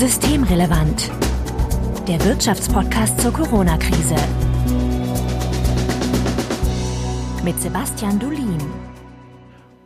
Systemrelevant. 0.00 1.10
Der 2.08 2.24
Wirtschaftspodcast 2.24 3.20
zur 3.20 3.34
Corona-Krise. 3.34 4.14
Mit 7.44 7.60
Sebastian 7.60 8.18
Dulin. 8.18 8.56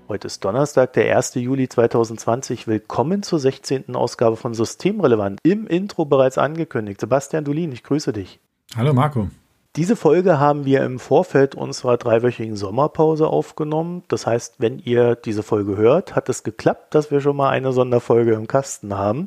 Heute 0.09 0.29
ist 0.29 0.45
Donnerstag, 0.45 0.93
der 0.93 1.17
1. 1.17 1.35
Juli 1.35 1.69
2020. 1.69 2.69
Willkommen 2.69 3.25
zur 3.25 3.41
16. 3.41 3.97
Ausgabe 3.97 4.37
von 4.37 4.55
Systemrelevant. 4.55 5.41
Im 5.43 5.67
Intro 5.67 6.05
bereits 6.05 6.39
angekündigt. 6.39 7.01
Sebastian 7.01 7.43
Dulin, 7.43 7.73
ich 7.73 7.83
grüße 7.83 8.13
dich. 8.13 8.39
Hallo 8.77 8.93
Marco. 8.93 9.31
Diese 9.77 9.97
Folge 9.97 10.39
haben 10.39 10.65
wir 10.67 10.85
im 10.85 11.01
Vorfeld 11.01 11.57
unserer 11.57 11.97
dreiwöchigen 11.97 12.55
Sommerpause 12.55 13.27
aufgenommen. 13.27 14.05
Das 14.07 14.25
heißt, 14.25 14.61
wenn 14.61 14.79
ihr 14.79 15.17
diese 15.17 15.43
Folge 15.43 15.77
hört, 15.77 16.15
hat 16.15 16.29
es 16.29 16.45
geklappt, 16.45 16.95
dass 16.95 17.11
wir 17.11 17.21
schon 17.21 17.35
mal 17.35 17.51
eine 17.51 17.73
Sonderfolge 17.73 18.35
im 18.35 18.47
Kasten 18.47 18.97
haben. 18.97 19.27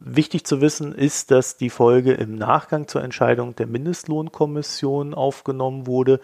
Wichtig 0.00 0.44
zu 0.44 0.60
wissen 0.60 0.94
ist, 0.94 1.30
dass 1.30 1.56
die 1.56 1.70
Folge 1.70 2.12
im 2.12 2.34
Nachgang 2.34 2.88
zur 2.88 3.02
Entscheidung 3.02 3.56
der 3.56 3.68
Mindestlohnkommission 3.68 5.14
aufgenommen 5.14 5.86
wurde, 5.86 6.20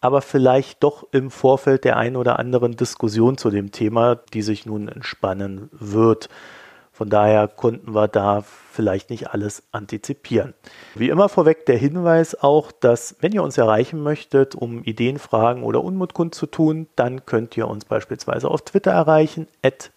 aber 0.00 0.22
vielleicht 0.22 0.84
doch 0.84 1.04
im 1.10 1.32
Vorfeld 1.32 1.82
der 1.82 1.96
ein 1.96 2.14
oder 2.14 2.38
anderen 2.38 2.76
Diskussion 2.76 3.36
zu 3.36 3.50
dem 3.50 3.72
Thema, 3.72 4.14
die 4.14 4.42
sich 4.42 4.64
nun 4.64 4.86
entspannen 4.86 5.70
wird. 5.72 6.28
Von 7.02 7.10
daher 7.10 7.48
konnten 7.48 7.96
wir 7.96 8.06
da 8.06 8.42
vielleicht 8.42 9.10
nicht 9.10 9.30
alles 9.30 9.64
antizipieren. 9.72 10.54
Wie 10.94 11.08
immer 11.08 11.28
vorweg 11.28 11.66
der 11.66 11.76
Hinweis 11.76 12.40
auch, 12.40 12.70
dass 12.70 13.16
wenn 13.18 13.32
ihr 13.32 13.42
uns 13.42 13.58
erreichen 13.58 14.04
möchtet, 14.04 14.54
um 14.54 14.84
Ideen, 14.84 15.18
Fragen 15.18 15.64
oder 15.64 15.82
Unmut 15.82 16.14
kundzutun, 16.14 16.86
dann 16.94 17.26
könnt 17.26 17.56
ihr 17.56 17.66
uns 17.66 17.86
beispielsweise 17.86 18.48
auf 18.48 18.62
Twitter 18.62 18.92
erreichen, 18.92 19.48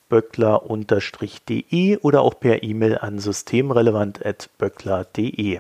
böckler-de 0.10 2.00
oder 2.00 2.24
auch 2.24 2.40
per 2.40 2.64
E-Mail 2.64 2.98
an 2.98 3.20
systemrelevant.böckler.de. 3.20 5.60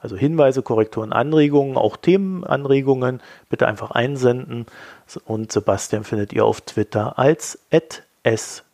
Also 0.00 0.16
Hinweise, 0.16 0.62
Korrekturen, 0.62 1.12
Anregungen, 1.12 1.76
auch 1.76 1.96
Themenanregungen 1.96 3.22
bitte 3.48 3.68
einfach 3.68 3.92
einsenden. 3.92 4.66
Und 5.24 5.52
Sebastian 5.52 6.02
findet 6.02 6.32
ihr 6.32 6.44
auf 6.44 6.62
Twitter 6.62 7.16
als 7.16 7.60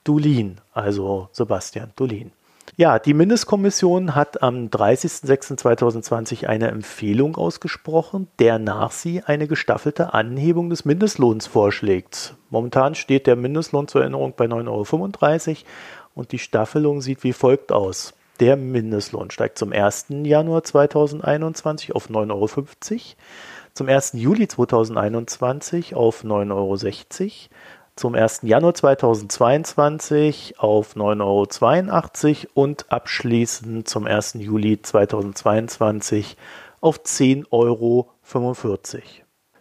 @sdulin, 0.06 0.56
also 0.72 1.28
Sebastian 1.32 1.90
Dulin. 1.96 2.30
Ja, 2.76 2.98
die 2.98 3.14
Mindestkommission 3.14 4.14
hat 4.14 4.42
am 4.42 4.66
30.06.2020 4.66 6.46
eine 6.46 6.68
Empfehlung 6.68 7.36
ausgesprochen, 7.36 8.28
der 8.38 8.58
nach 8.58 8.90
sie 8.90 9.22
eine 9.24 9.48
gestaffelte 9.48 10.14
Anhebung 10.14 10.68
des 10.70 10.84
Mindestlohns 10.84 11.46
vorschlägt. 11.46 12.34
Momentan 12.50 12.94
steht 12.94 13.26
der 13.26 13.36
Mindestlohn 13.36 13.88
zur 13.88 14.02
Erinnerung 14.02 14.34
bei 14.36 14.44
9,35 14.44 15.48
Euro 15.48 15.58
und 16.14 16.32
die 16.32 16.38
Staffelung 16.38 17.00
sieht 17.00 17.24
wie 17.24 17.32
folgt 17.32 17.72
aus. 17.72 18.14
Der 18.40 18.56
Mindestlohn 18.56 19.30
steigt 19.30 19.58
zum 19.58 19.72
1. 19.72 20.06
Januar 20.24 20.62
2021 20.62 21.94
auf 21.94 22.10
9,50 22.10 22.30
Euro, 22.32 22.66
zum 23.72 23.88
1. 23.88 24.12
Juli 24.14 24.48
2021 24.48 25.94
auf 25.94 26.24
9,60 26.24 26.52
Euro, 26.52 26.76
zum 27.96 28.14
1. 28.14 28.40
Januar 28.42 28.74
2022 28.74 30.60
auf 30.60 30.94
9,82 30.96 32.44
Euro 32.44 32.50
und 32.52 32.92
abschließend 32.92 33.88
zum 33.88 34.06
1. 34.06 34.34
Juli 34.34 34.80
2022 34.80 36.36
auf 36.80 37.00
10,45 37.00 37.46
Euro. 37.50 38.12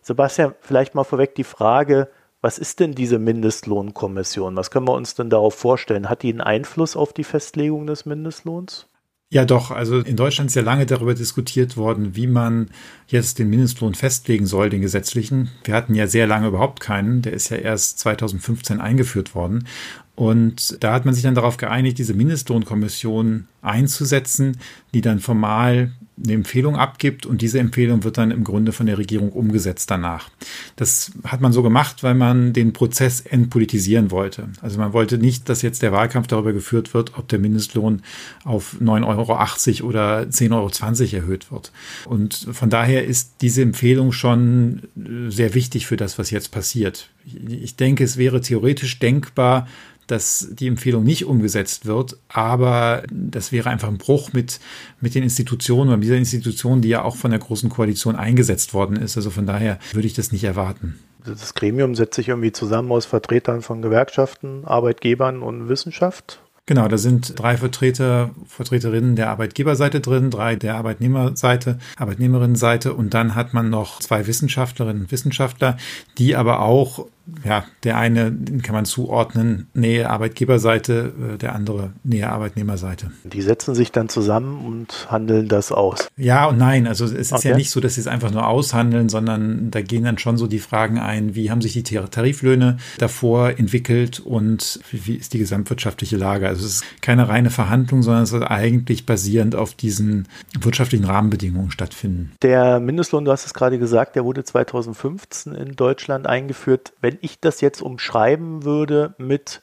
Sebastian, 0.02 0.54
vielleicht 0.60 0.96
mal 0.96 1.06
vorweg 1.06 1.34
die 1.36 1.46
Frage, 1.46 2.10
was 2.42 2.60
ist 2.60 2.82
denn 2.82 2.92
diese 2.92 3.20
Mindestlohnkommission? 3.20 4.56
Was 4.58 4.70
können 4.70 4.88
wir 4.88 4.94
uns 4.94 5.16
denn 5.16 5.30
darauf 5.30 5.56
vorstellen? 5.56 6.10
Hat 6.10 6.22
die 6.22 6.30
einen 6.30 6.42
Einfluss 6.42 6.96
auf 6.98 7.14
die 7.14 7.24
Festlegung 7.24 7.88
des 7.88 8.06
Mindestlohns? 8.06 8.88
Ja, 9.36 9.44
doch. 9.44 9.70
Also 9.70 10.00
in 10.00 10.16
Deutschland 10.16 10.50
ist 10.50 10.56
ja 10.56 10.62
lange 10.62 10.86
darüber 10.86 11.14
diskutiert 11.14 11.76
worden, 11.76 12.16
wie 12.16 12.26
man 12.26 12.70
jetzt 13.10 13.38
den 13.38 13.50
Mindestlohn 13.50 13.94
festlegen 13.94 14.46
soll, 14.46 14.70
den 14.70 14.80
gesetzlichen. 14.80 15.50
Wir 15.66 15.74
hatten 15.74 15.94
ja 15.94 16.08
sehr 16.08 16.26
lange 16.26 16.48
überhaupt 16.48 16.80
keinen. 16.80 17.22
Der 17.22 17.34
ist 17.34 17.50
ja 17.50 17.58
erst 17.58 18.00
2015 18.00 18.80
eingeführt 18.80 19.36
worden. 19.36 19.68
Und 20.16 20.82
da 20.82 20.94
hat 20.94 21.04
man 21.04 21.14
sich 21.14 21.24
dann 21.24 21.36
darauf 21.36 21.58
geeinigt, 21.58 21.98
diese 21.98 22.14
Mindestlohnkommission 22.14 23.50
einzusetzen, 23.62 24.58
die 24.94 25.02
dann 25.02 25.20
formal 25.20 25.92
eine 26.24 26.34
Empfehlung 26.34 26.78
abgibt 26.78 27.26
und 27.26 27.42
diese 27.42 27.60
Empfehlung 27.60 28.04
wird 28.04 28.18
dann 28.18 28.32
im 28.32 28.44
Grunde 28.44 28.72
von 28.72 28.86
der 28.86 28.98
Regierung 28.98 29.32
umgesetzt 29.32 29.92
danach. 29.92 30.30
Das 30.78 31.12
hat 31.26 31.42
man 31.42 31.52
so 31.52 31.62
gemacht, 31.62 32.04
weil 32.04 32.16
man 32.16 32.54
den 32.54 32.72
Prozess 32.74 33.20
entpolitisieren 33.22 34.12
wollte. 34.12 34.50
Also 34.62 34.80
man 34.80 34.94
wollte 34.94 35.18
nicht, 35.18 35.50
dass 35.50 35.62
jetzt 35.62 35.82
der 35.82 35.92
Wahlkampf 35.92 36.28
darüber 36.28 36.54
geführt 36.54 36.94
wird, 36.94 37.18
ob 37.18 37.28
der 37.28 37.40
Mindestlohn 37.40 38.02
auf 38.44 38.78
9,80 38.82 39.82
Euro 39.82 39.90
oder 39.90 40.22
10,20 40.22 40.54
Euro 40.54 41.16
erhöht 41.24 41.52
wird. 41.52 41.72
Und 42.06 42.48
von 42.52 42.70
daher 42.70 43.06
ist 43.06 43.36
diese 43.42 43.62
Empfehlung 43.62 44.12
schon 44.12 44.84
sehr 45.28 45.54
wichtig 45.54 45.86
für 45.86 45.98
das, 45.98 46.18
was 46.18 46.32
jetzt 46.32 46.52
passiert. 46.52 47.10
Ich 47.26 47.76
denke, 47.76 48.04
es 48.04 48.18
wäre 48.18 48.40
theoretisch 48.40 49.00
denkbar, 49.00 49.68
dass 50.08 50.50
die 50.52 50.68
Empfehlung 50.68 51.04
nicht 51.04 51.26
umgesetzt 51.26 51.86
wird, 51.86 52.18
aber 52.30 53.04
das 53.12 53.52
wäre 53.52 53.70
einfach 53.70 53.88
ein 53.88 53.98
Bruch 53.98 54.34
mit, 54.34 54.60
mit 55.02 55.16
den 55.16 55.24
Institutionen 55.24 55.90
oder 55.90 55.98
mit 55.98 56.06
dieser 56.06 56.18
Institution, 56.18 56.82
die 56.82 56.90
ja 56.90 57.04
auch 57.04 57.16
von 57.16 57.32
der 57.32 57.40
Großen 57.40 57.70
Koalition 57.70 58.16
eingesetzt 58.16 58.74
worden 58.74 58.98
ist. 58.98 59.18
Also 59.18 59.30
von 59.30 59.46
daher 59.46 59.80
würde 59.94 60.08
ich 60.08 60.14
das 60.14 60.32
nicht 60.32 60.44
erwarten. 60.44 61.00
Das 61.26 61.56
Gremium 61.56 61.96
setzt 61.96 62.16
sich 62.16 62.30
irgendwie 62.30 62.52
zusammen 62.52 62.92
aus 62.92 63.06
Vertretern 63.06 63.62
von 63.62 63.82
Gewerkschaften, 63.82 64.64
Arbeitgebern 64.66 65.42
und 65.42 65.70
Wissenschaft. 65.70 66.40
Genau, 66.68 66.88
da 66.88 66.98
sind 66.98 67.40
drei 67.40 67.58
Vertreter, 67.58 68.32
Vertreterinnen 68.48 69.16
der 69.16 69.30
Arbeitgeberseite 69.30 70.02
drin, 70.02 70.32
drei 70.32 70.56
der 70.56 70.76
Arbeitnehmerseite, 70.76 71.78
Arbeitnehmerinnenseite 71.96 72.94
und 72.94 73.14
dann 73.14 73.36
hat 73.36 73.54
man 73.54 73.70
noch 73.70 74.00
zwei 74.00 74.26
Wissenschaftlerinnen 74.26 75.04
und 75.04 75.12
Wissenschaftler, 75.12 75.78
die 76.18 76.36
aber 76.36 76.62
auch 76.62 77.06
ja, 77.44 77.66
der 77.84 77.98
eine 77.98 78.32
den 78.32 78.62
kann 78.62 78.76
man 78.76 78.86
zuordnen, 78.86 79.68
Nähe 79.74 80.10
Arbeitgeberseite, 80.10 81.14
äh, 81.34 81.38
der 81.38 81.56
andere 81.56 81.92
Nähe 82.04 82.30
Arbeitnehmerseite. 82.30 83.12
Die 83.24 83.42
setzen 83.42 83.76
sich 83.76 83.92
dann 83.92 84.10
zusammen 84.10 84.66
und 84.66 85.08
handeln 85.10 85.48
das 85.48 85.72
aus. 85.72 86.08
Ja 86.18 86.46
und 86.48 86.58
nein, 86.58 86.88
also 86.88 87.06
es 87.06 87.12
ist 87.12 87.34
okay. 87.34 87.50
ja 87.50 87.56
nicht 87.56 87.72
so, 87.72 87.80
dass 87.80 87.96
sie 87.96 88.02
es 88.02 88.08
einfach 88.08 88.32
nur 88.32 88.48
aushandeln, 88.48 89.10
sondern 89.10 89.72
da 89.72 89.82
gehen 89.82 90.04
dann 90.04 90.18
schon 90.18 90.38
so 90.38 90.48
die 90.48 90.60
Fragen 90.60 91.00
ein, 91.00 91.36
wie 91.36 91.50
haben 91.50 91.62
sich 91.62 91.74
die 91.74 91.84
Tariflöhne 91.84 92.78
davor 92.98 93.50
entwickelt 93.58 94.20
und 94.20 94.80
wie 94.92 95.16
ist 95.16 95.34
die 95.34 95.40
gesamtwirtschaftliche 95.40 96.18
Lage. 96.18 96.48
Also 96.48 96.66
es 96.66 96.76
ist 96.76 97.02
keine 97.02 97.28
reine 97.28 97.50
Verhandlung, 97.50 98.04
sondern 98.04 98.24
es 98.24 98.30
soll 98.30 98.44
eigentlich 98.44 99.06
basierend 99.06 99.56
auf 99.56 99.74
diesen 99.74 100.28
wirtschaftlichen 100.60 101.06
Rahmenbedingungen 101.06 101.72
stattfinden. 101.72 102.32
Der 102.42 102.80
Mindestlohn, 102.80 103.26
du 103.26 103.32
hast 103.32 103.46
es 103.46 103.54
gerade 103.54 103.80
gesagt, 103.80 104.16
der 104.16 104.26
wurde 104.26 104.44
2015 104.44 105.56
in 105.56 105.76
Deutschland 105.76 106.28
eingeführt. 106.28 106.94
Wenn 107.02 107.15
wenn 107.16 107.20
ich 107.22 107.40
das 107.40 107.62
jetzt 107.62 107.82
umschreiben 107.82 108.66
würde 108.66 109.16
mit 109.18 109.62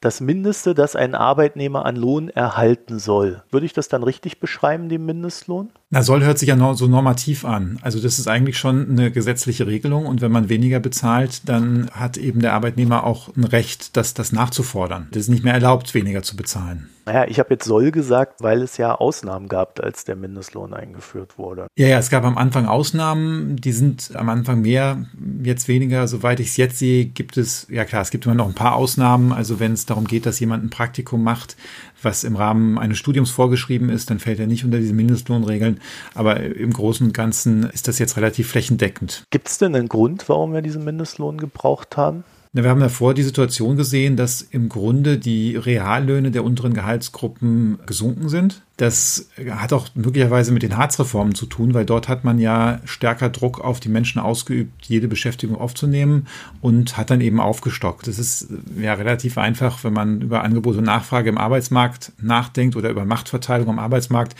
das 0.00 0.20
Mindeste, 0.20 0.74
das 0.74 0.96
ein 0.96 1.14
Arbeitnehmer 1.14 1.86
an 1.86 1.96
Lohn 1.96 2.28
erhalten 2.28 2.98
soll. 2.98 3.42
Würde 3.50 3.64
ich 3.64 3.72
das 3.72 3.88
dann 3.88 4.02
richtig 4.02 4.38
beschreiben, 4.38 4.90
den 4.90 5.06
Mindestlohn? 5.06 5.70
Na, 5.94 6.02
soll 6.02 6.24
hört 6.24 6.40
sich 6.40 6.48
ja 6.48 6.74
so 6.74 6.88
normativ 6.88 7.44
an. 7.44 7.78
Also 7.80 8.00
das 8.00 8.18
ist 8.18 8.26
eigentlich 8.26 8.58
schon 8.58 8.90
eine 8.90 9.12
gesetzliche 9.12 9.68
Regelung 9.68 10.06
und 10.06 10.22
wenn 10.22 10.32
man 10.32 10.48
weniger 10.48 10.80
bezahlt, 10.80 11.48
dann 11.48 11.88
hat 11.92 12.16
eben 12.16 12.40
der 12.40 12.52
Arbeitnehmer 12.52 13.04
auch 13.04 13.28
ein 13.36 13.44
Recht, 13.44 13.96
das, 13.96 14.12
das 14.12 14.32
nachzufordern. 14.32 15.06
Das 15.12 15.22
ist 15.22 15.28
nicht 15.28 15.44
mehr 15.44 15.54
erlaubt, 15.54 15.94
weniger 15.94 16.24
zu 16.24 16.34
bezahlen. 16.34 16.88
Naja, 17.06 17.26
ich 17.28 17.38
habe 17.38 17.50
jetzt 17.50 17.66
soll 17.66 17.90
gesagt, 17.90 18.42
weil 18.42 18.62
es 18.62 18.76
ja 18.78 18.94
Ausnahmen 18.94 19.48
gab, 19.48 19.78
als 19.78 20.04
der 20.04 20.16
Mindestlohn 20.16 20.72
eingeführt 20.72 21.38
wurde. 21.38 21.66
Ja, 21.76 21.86
ja, 21.86 21.98
es 21.98 22.08
gab 22.08 22.24
am 22.24 22.38
Anfang 22.38 22.66
Ausnahmen, 22.66 23.56
die 23.56 23.72
sind 23.72 24.16
am 24.16 24.30
Anfang 24.30 24.62
mehr, 24.62 25.04
jetzt 25.42 25.68
weniger. 25.68 26.08
Soweit 26.08 26.40
ich 26.40 26.48
es 26.48 26.56
jetzt 26.56 26.78
sehe, 26.78 27.04
gibt 27.04 27.36
es, 27.36 27.66
ja 27.70 27.84
klar, 27.84 28.02
es 28.02 28.10
gibt 28.10 28.24
immer 28.24 28.34
noch 28.34 28.48
ein 28.48 28.54
paar 28.54 28.74
Ausnahmen. 28.74 29.32
Also 29.32 29.60
wenn 29.60 29.74
es 29.74 29.84
darum 29.84 30.06
geht, 30.06 30.24
dass 30.24 30.40
jemand 30.40 30.64
ein 30.64 30.70
Praktikum 30.70 31.22
macht, 31.22 31.56
was 32.04 32.24
im 32.24 32.36
Rahmen 32.36 32.78
eines 32.78 32.98
Studiums 32.98 33.30
vorgeschrieben 33.30 33.88
ist, 33.88 34.10
dann 34.10 34.18
fällt 34.18 34.40
er 34.40 34.46
nicht 34.46 34.64
unter 34.64 34.78
diese 34.78 34.94
Mindestlohnregeln. 34.94 35.80
Aber 36.14 36.40
im 36.40 36.72
Großen 36.72 37.06
und 37.06 37.12
Ganzen 37.12 37.64
ist 37.70 37.88
das 37.88 37.98
jetzt 37.98 38.16
relativ 38.16 38.48
flächendeckend. 38.48 39.24
Gibt 39.30 39.48
es 39.48 39.58
denn 39.58 39.74
einen 39.74 39.88
Grund, 39.88 40.28
warum 40.28 40.52
wir 40.52 40.62
diesen 40.62 40.84
Mindestlohn 40.84 41.38
gebraucht 41.38 41.96
haben? 41.96 42.24
Wir 42.52 42.70
haben 42.70 42.80
davor 42.80 43.14
die 43.14 43.24
Situation 43.24 43.76
gesehen, 43.76 44.16
dass 44.16 44.40
im 44.40 44.68
Grunde 44.68 45.18
die 45.18 45.56
Reallöhne 45.56 46.30
der 46.30 46.44
unteren 46.44 46.72
Gehaltsgruppen 46.72 47.80
gesunken 47.84 48.28
sind. 48.28 48.62
Das 48.76 49.28
hat 49.48 49.72
auch 49.72 49.88
möglicherweise 49.94 50.50
mit 50.50 50.64
den 50.64 50.76
Harzreformen 50.76 51.36
zu 51.36 51.46
tun, 51.46 51.74
weil 51.74 51.84
dort 51.84 52.08
hat 52.08 52.24
man 52.24 52.40
ja 52.40 52.80
stärker 52.84 53.28
Druck 53.28 53.60
auf 53.60 53.78
die 53.78 53.88
Menschen 53.88 54.20
ausgeübt, 54.20 54.86
jede 54.86 55.06
Beschäftigung 55.06 55.56
aufzunehmen 55.56 56.26
und 56.60 56.96
hat 56.96 57.10
dann 57.10 57.20
eben 57.20 57.38
aufgestockt. 57.38 58.08
Das 58.08 58.18
ist 58.18 58.48
ja 58.80 58.94
relativ 58.94 59.38
einfach, 59.38 59.84
wenn 59.84 59.92
man 59.92 60.22
über 60.22 60.42
Angebot 60.42 60.76
und 60.76 60.84
Nachfrage 60.84 61.28
im 61.28 61.38
Arbeitsmarkt 61.38 62.12
nachdenkt 62.20 62.74
oder 62.74 62.90
über 62.90 63.04
Machtverteilung 63.04 63.68
am 63.68 63.78
Arbeitsmarkt, 63.78 64.34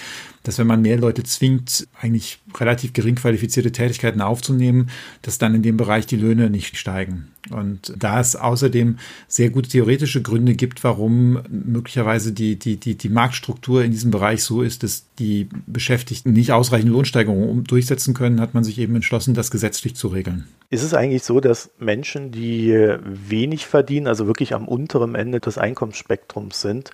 dass 0.45 0.59
wenn 0.59 0.67
man 0.67 0.83
mehr 0.83 0.99
Leute 0.99 1.23
zwingt, 1.23 1.89
eigentlich 2.01 2.39
relativ 2.59 2.93
gering 2.93 3.15
qualifizierte 3.15 3.73
Tätigkeiten 3.73 4.21
aufzunehmen, 4.21 4.91
dass 5.23 5.39
dann 5.39 5.55
in 5.55 5.63
dem 5.63 5.77
Bereich 5.77 6.07
die 6.07 6.17
Löhne 6.17 6.51
nicht 6.51 6.77
steigen. 6.77 7.29
Und 7.51 7.93
da 7.97 8.21
es 8.21 8.37
außerdem 8.37 8.99
sehr 9.27 9.51
gute 9.51 9.69
theoretische 9.69 10.23
Gründe 10.23 10.55
gibt, 10.55 10.85
warum 10.85 11.41
möglicherweise 11.49 12.33
die, 12.33 12.59
die, 12.59 12.77
die, 12.77 12.97
die 12.97 13.09
Marktstruktur 13.09 13.83
in 13.85 13.91
diesem 13.91 14.11
Bereich 14.11 14.24
so 14.45 14.63
ist, 14.63 14.83
dass 14.83 15.07
die 15.19 15.49
Beschäftigten 15.67 16.33
nicht 16.33 16.53
ausreichend 16.53 16.91
Lohnsteigerungen 16.91 17.65
durchsetzen 17.65 18.15
können, 18.15 18.41
hat 18.41 18.55
man 18.55 18.65
sich 18.65 18.79
eben 18.79 18.95
entschlossen, 18.95 19.35
das 19.35 19.51
gesetzlich 19.51 19.95
zu 19.95 20.09
regeln. 20.09 20.47
Ist 20.71 20.83
es 20.83 20.95
eigentlich 20.95 21.23
so, 21.23 21.41
dass 21.41 21.71
Menschen, 21.79 22.33
die 22.33 22.73
wenig 23.05 23.67
verdienen, 23.67 24.07
also 24.07 24.27
wirklich 24.27 24.55
am 24.55 24.67
unteren 24.67 25.15
Ende 25.15 25.41
des 25.41 25.59
Einkommensspektrums 25.59 26.61
sind, 26.61 26.91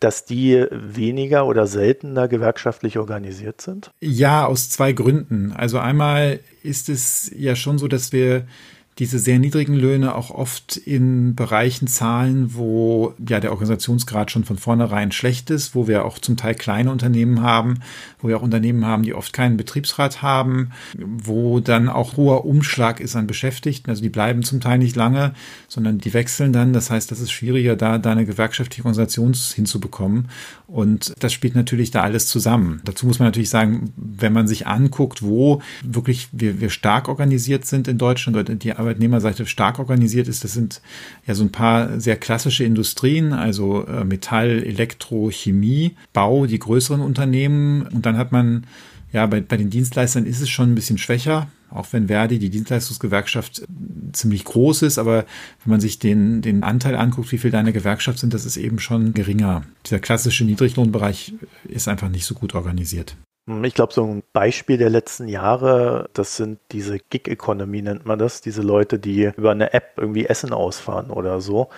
dass 0.00 0.24
die 0.24 0.64
weniger 0.70 1.46
oder 1.46 1.66
seltener 1.66 2.28
gewerkschaftlich 2.28 2.98
organisiert 2.98 3.60
sind? 3.60 3.90
Ja, 4.00 4.46
aus 4.46 4.70
zwei 4.70 4.92
Gründen. 4.92 5.52
Also 5.52 5.78
einmal 5.78 6.40
ist 6.62 6.88
es 6.88 7.30
ja 7.36 7.54
schon 7.54 7.78
so, 7.78 7.88
dass 7.88 8.12
wir 8.12 8.46
diese 8.98 9.18
sehr 9.18 9.38
niedrigen 9.38 9.74
Löhne 9.74 10.14
auch 10.14 10.30
oft 10.30 10.76
in 10.76 11.34
Bereichen 11.34 11.86
zahlen, 11.86 12.54
wo 12.54 13.14
ja 13.26 13.40
der 13.40 13.52
Organisationsgrad 13.52 14.30
schon 14.30 14.44
von 14.44 14.58
vornherein 14.58 15.12
schlecht 15.12 15.48
ist, 15.48 15.74
wo 15.74 15.88
wir 15.88 16.04
auch 16.04 16.18
zum 16.18 16.36
Teil 16.36 16.54
kleine 16.54 16.90
Unternehmen 16.90 17.40
haben, 17.40 17.80
wo 18.20 18.28
wir 18.28 18.36
auch 18.36 18.42
Unternehmen 18.42 18.84
haben, 18.84 19.02
die 19.02 19.14
oft 19.14 19.32
keinen 19.32 19.56
Betriebsrat 19.56 20.20
haben, 20.20 20.72
wo 20.98 21.60
dann 21.60 21.88
auch 21.88 22.18
hoher 22.18 22.44
Umschlag 22.44 23.00
ist 23.00 23.16
an 23.16 23.26
Beschäftigten. 23.26 23.88
Also 23.88 24.02
die 24.02 24.10
bleiben 24.10 24.42
zum 24.42 24.60
Teil 24.60 24.78
nicht 24.78 24.94
lange, 24.94 25.32
sondern 25.68 25.98
die 25.98 26.12
wechseln 26.12 26.52
dann. 26.52 26.74
Das 26.74 26.90
heißt, 26.90 27.10
das 27.10 27.20
ist 27.20 27.32
schwieriger, 27.32 27.76
da, 27.76 27.96
da 27.96 28.12
eine 28.12 28.26
gewerkschaftliche 28.26 28.84
Organisation 28.84 29.32
hinzubekommen. 29.32 30.28
Und 30.66 31.14
das 31.18 31.32
spielt 31.32 31.54
natürlich 31.54 31.90
da 31.90 32.02
alles 32.02 32.26
zusammen. 32.26 32.80
Dazu 32.84 33.06
muss 33.06 33.18
man 33.18 33.28
natürlich 33.28 33.50
sagen, 33.50 33.92
wenn 33.96 34.32
man 34.32 34.48
sich 34.48 34.66
anguckt, 34.66 35.22
wo 35.22 35.62
wirklich 35.82 36.28
wir, 36.32 36.60
wir 36.60 36.70
stark 36.70 37.08
organisiert 37.08 37.64
sind 37.66 37.88
in 37.88 37.98
Deutschland 37.98 38.36
oder 38.36 38.54
die 38.54 38.72
Arbeitnehmerseite 38.82 39.46
stark 39.46 39.78
organisiert 39.78 40.28
ist, 40.28 40.44
das 40.44 40.52
sind 40.52 40.82
ja 41.26 41.34
so 41.34 41.44
ein 41.44 41.52
paar 41.52 42.00
sehr 42.00 42.16
klassische 42.16 42.64
Industrien, 42.64 43.32
also 43.32 43.86
äh, 43.86 44.04
Metall, 44.04 44.62
Elektro, 44.62 45.30
Chemie, 45.30 45.96
Bau, 46.12 46.46
die 46.46 46.58
größeren 46.58 47.00
Unternehmen. 47.00 47.82
Und 47.82 48.06
dann 48.06 48.16
hat 48.18 48.32
man, 48.32 48.66
ja, 49.12 49.26
bei, 49.26 49.40
bei 49.40 49.56
den 49.56 49.70
Dienstleistern 49.70 50.26
ist 50.26 50.40
es 50.40 50.50
schon 50.50 50.72
ein 50.72 50.74
bisschen 50.74 50.98
schwächer 50.98 51.48
auch 51.74 51.86
wenn 51.92 52.08
Verdi, 52.08 52.38
die 52.38 52.50
Dienstleistungsgewerkschaft, 52.50 53.62
ziemlich 54.12 54.44
groß 54.44 54.82
ist, 54.82 54.98
aber 54.98 55.24
wenn 55.64 55.70
man 55.70 55.80
sich 55.80 55.98
den, 55.98 56.42
den 56.42 56.62
Anteil 56.62 56.96
anguckt, 56.96 57.32
wie 57.32 57.38
viel 57.38 57.50
deine 57.50 57.72
Gewerkschaft 57.72 58.18
sind, 58.18 58.34
das 58.34 58.44
ist 58.44 58.56
eben 58.56 58.78
schon 58.78 59.14
geringer. 59.14 59.62
Dieser 59.86 59.98
klassische 59.98 60.44
Niedriglohnbereich 60.44 61.34
ist 61.64 61.88
einfach 61.88 62.08
nicht 62.08 62.26
so 62.26 62.34
gut 62.34 62.54
organisiert. 62.54 63.16
Ich 63.64 63.74
glaube, 63.74 63.92
so 63.92 64.04
ein 64.04 64.22
Beispiel 64.32 64.78
der 64.78 64.88
letzten 64.88 65.26
Jahre, 65.26 66.08
das 66.12 66.36
sind 66.36 66.60
diese 66.70 67.00
Gig-Economy, 67.00 67.82
nennt 67.82 68.06
man 68.06 68.16
das. 68.16 68.40
Diese 68.40 68.62
Leute, 68.62 69.00
die 69.00 69.32
über 69.36 69.50
eine 69.50 69.72
App 69.74 69.94
irgendwie 69.96 70.26
Essen 70.26 70.52
ausfahren 70.52 71.10
oder 71.10 71.40
so, 71.40 71.68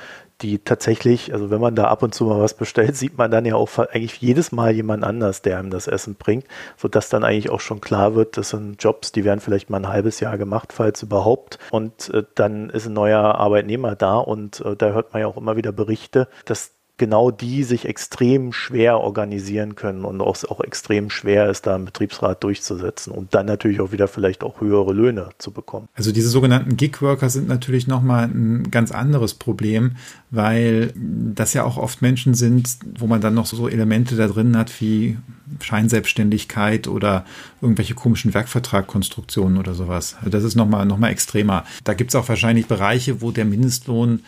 die 0.42 0.58
tatsächlich, 0.58 1.32
also 1.32 1.48
wenn 1.50 1.62
man 1.62 1.74
da 1.74 1.84
ab 1.84 2.02
und 2.02 2.14
zu 2.14 2.26
mal 2.26 2.38
was 2.38 2.52
bestellt, 2.52 2.96
sieht 2.98 3.16
man 3.16 3.30
dann 3.30 3.46
ja 3.46 3.54
auch 3.54 3.78
eigentlich 3.78 4.20
jedes 4.20 4.52
Mal 4.52 4.72
jemand 4.72 5.04
anders, 5.04 5.40
der 5.40 5.58
einem 5.58 5.70
das 5.70 5.86
Essen 5.86 6.16
bringt, 6.16 6.44
sodass 6.76 7.08
dann 7.08 7.24
eigentlich 7.24 7.48
auch 7.48 7.60
schon 7.60 7.80
klar 7.80 8.14
wird, 8.14 8.36
das 8.36 8.50
sind 8.50 8.82
Jobs, 8.82 9.12
die 9.12 9.24
werden 9.24 9.40
vielleicht 9.40 9.70
mal 9.70 9.78
ein 9.78 9.88
halbes 9.88 10.20
Jahr 10.20 10.36
gemacht, 10.36 10.70
falls 10.70 11.02
überhaupt. 11.02 11.58
Und 11.70 12.10
äh, 12.10 12.24
dann 12.34 12.68
ist 12.68 12.86
ein 12.86 12.92
neuer 12.92 13.36
Arbeitnehmer 13.36 13.96
da 13.96 14.18
und 14.18 14.60
äh, 14.60 14.76
da 14.76 14.90
hört 14.90 15.14
man 15.14 15.22
ja 15.22 15.28
auch 15.28 15.38
immer 15.38 15.56
wieder 15.56 15.72
Berichte, 15.72 16.28
dass 16.44 16.72
genau 16.96 17.32
die 17.32 17.64
sich 17.64 17.86
extrem 17.86 18.52
schwer 18.52 18.98
organisieren 18.98 19.74
können 19.74 20.04
und 20.04 20.20
auch, 20.20 20.36
auch 20.44 20.60
extrem 20.60 21.10
schwer 21.10 21.50
ist, 21.50 21.66
da 21.66 21.74
einen 21.74 21.86
Betriebsrat 21.86 22.44
durchzusetzen 22.44 23.12
und 23.12 23.34
dann 23.34 23.46
natürlich 23.46 23.80
auch 23.80 23.90
wieder 23.90 24.06
vielleicht 24.06 24.44
auch 24.44 24.60
höhere 24.60 24.92
Löhne 24.92 25.30
zu 25.38 25.50
bekommen. 25.50 25.88
Also 25.94 26.12
diese 26.12 26.28
sogenannten 26.28 26.76
Gig-Worker 26.76 27.30
sind 27.30 27.48
natürlich 27.48 27.88
nochmal 27.88 28.28
ein 28.28 28.70
ganz 28.70 28.92
anderes 28.92 29.34
Problem, 29.34 29.96
weil 30.30 30.92
das 30.96 31.52
ja 31.52 31.64
auch 31.64 31.78
oft 31.78 32.00
Menschen 32.00 32.34
sind, 32.34 32.78
wo 32.98 33.08
man 33.08 33.20
dann 33.20 33.34
noch 33.34 33.46
so 33.46 33.68
Elemente 33.68 34.14
da 34.14 34.28
drin 34.28 34.56
hat 34.56 34.80
wie 34.80 35.16
Scheinselbstständigkeit 35.60 36.86
oder 36.86 37.24
irgendwelche 37.60 37.94
komischen 37.94 38.34
Werkvertragkonstruktionen 38.34 39.58
oder 39.58 39.74
sowas. 39.74 40.14
Also 40.18 40.30
das 40.30 40.44
ist 40.44 40.54
nochmal 40.54 40.86
noch 40.86 40.98
mal 40.98 41.10
extremer. 41.10 41.64
Da 41.82 41.94
gibt 41.94 42.10
es 42.10 42.14
auch 42.14 42.28
wahrscheinlich 42.28 42.66
Bereiche, 42.66 43.20
wo 43.20 43.32
der 43.32 43.44
Mindestlohn 43.44 44.20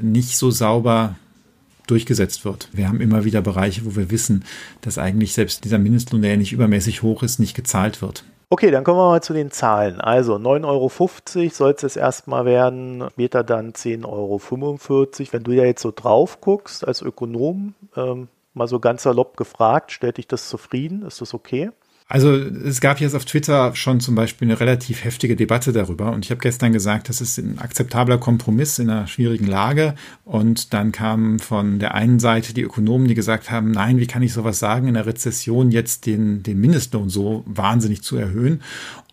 nicht 0.00 0.36
so 0.36 0.50
sauber 0.50 1.16
durchgesetzt 1.90 2.44
wird. 2.44 2.68
Wir 2.72 2.88
haben 2.88 3.00
immer 3.00 3.24
wieder 3.24 3.42
Bereiche, 3.42 3.84
wo 3.84 3.96
wir 3.96 4.10
wissen, 4.10 4.44
dass 4.80 4.98
eigentlich 4.98 5.34
selbst 5.34 5.64
dieser 5.64 5.78
Mindestlohn, 5.78 6.22
der 6.22 6.32
ja 6.32 6.36
nicht 6.36 6.52
übermäßig 6.52 7.02
hoch 7.02 7.22
ist, 7.22 7.38
nicht 7.38 7.54
gezahlt 7.54 8.02
wird. 8.02 8.24
Okay, 8.50 8.70
dann 8.70 8.82
kommen 8.82 8.98
wir 8.98 9.10
mal 9.10 9.22
zu 9.22 9.34
den 9.34 9.50
Zahlen. 9.50 10.00
Also 10.00 10.36
9,50 10.36 10.64
Euro 10.64 11.50
soll 11.50 11.76
es 11.82 11.96
erstmal 11.96 12.46
werden, 12.46 13.04
später 13.12 13.44
dann 13.44 13.72
10,45 13.72 14.06
Euro. 14.06 14.40
Wenn 15.32 15.42
du 15.42 15.52
ja 15.52 15.64
jetzt 15.64 15.82
so 15.82 15.92
drauf 15.94 16.40
guckst 16.40 16.86
als 16.86 17.02
Ökonom, 17.02 17.74
ähm, 17.94 18.28
mal 18.54 18.66
so 18.66 18.80
ganz 18.80 19.02
salopp 19.02 19.36
gefragt, 19.36 19.92
stellt 19.92 20.16
dich 20.16 20.28
das 20.28 20.48
zufrieden? 20.48 21.02
Ist 21.02 21.20
das 21.20 21.34
okay? 21.34 21.70
Also 22.10 22.32
es 22.32 22.80
gab 22.80 23.00
jetzt 23.00 23.14
auf 23.14 23.26
Twitter 23.26 23.74
schon 23.74 24.00
zum 24.00 24.14
Beispiel 24.14 24.48
eine 24.48 24.58
relativ 24.58 25.04
heftige 25.04 25.36
Debatte 25.36 25.74
darüber 25.74 26.10
und 26.12 26.24
ich 26.24 26.30
habe 26.30 26.40
gestern 26.40 26.72
gesagt, 26.72 27.10
das 27.10 27.20
ist 27.20 27.36
ein 27.36 27.58
akzeptabler 27.58 28.16
Kompromiss 28.16 28.78
in 28.78 28.88
einer 28.88 29.06
schwierigen 29.06 29.46
Lage 29.46 29.94
und 30.24 30.72
dann 30.72 30.90
kamen 30.90 31.38
von 31.38 31.78
der 31.78 31.94
einen 31.94 32.18
Seite 32.18 32.54
die 32.54 32.62
Ökonomen, 32.62 33.08
die 33.08 33.14
gesagt 33.14 33.50
haben, 33.50 33.72
nein, 33.72 33.98
wie 33.98 34.06
kann 34.06 34.22
ich 34.22 34.32
sowas 34.32 34.58
sagen, 34.58 34.88
in 34.88 34.94
der 34.94 35.04
Rezession 35.04 35.70
jetzt 35.70 36.06
den, 36.06 36.42
den 36.42 36.58
Mindestlohn 36.58 37.10
so 37.10 37.44
wahnsinnig 37.44 38.02
zu 38.02 38.16
erhöhen 38.16 38.62